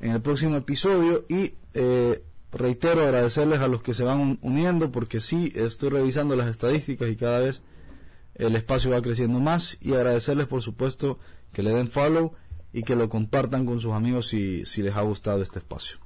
en 0.00 0.12
el 0.12 0.20
próximo 0.20 0.56
episodio 0.56 1.24
y 1.28 1.54
eh, 1.74 2.22
reitero 2.52 3.02
agradecerles 3.02 3.60
a 3.60 3.68
los 3.68 3.82
que 3.82 3.94
se 3.94 4.04
van 4.04 4.38
uniendo 4.42 4.90
porque 4.92 5.20
sí 5.20 5.52
estoy 5.54 5.90
revisando 5.90 6.36
las 6.36 6.48
estadísticas 6.48 7.08
y 7.10 7.16
cada 7.16 7.40
vez 7.40 7.62
el 8.34 8.54
espacio 8.54 8.90
va 8.90 9.02
creciendo 9.02 9.40
más 9.40 9.76
y 9.80 9.94
agradecerles 9.94 10.46
por 10.46 10.62
supuesto 10.62 11.18
que 11.52 11.62
le 11.62 11.72
den 11.72 11.88
follow 11.88 12.32
y 12.72 12.82
que 12.82 12.96
lo 12.96 13.08
compartan 13.08 13.66
con 13.66 13.80
sus 13.80 13.92
amigos 13.92 14.28
si, 14.28 14.64
si 14.66 14.82
les 14.82 14.94
ha 14.96 15.02
gustado 15.02 15.42
este 15.42 15.58
espacio. 15.58 15.98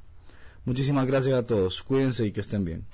Muchísimas 0.65 1.07
gracias 1.07 1.35
a 1.35 1.47
todos, 1.47 1.83
cuídense 1.83 2.27
y 2.27 2.33
que 2.33 2.41
estén 2.41 2.65
bien. 2.65 2.87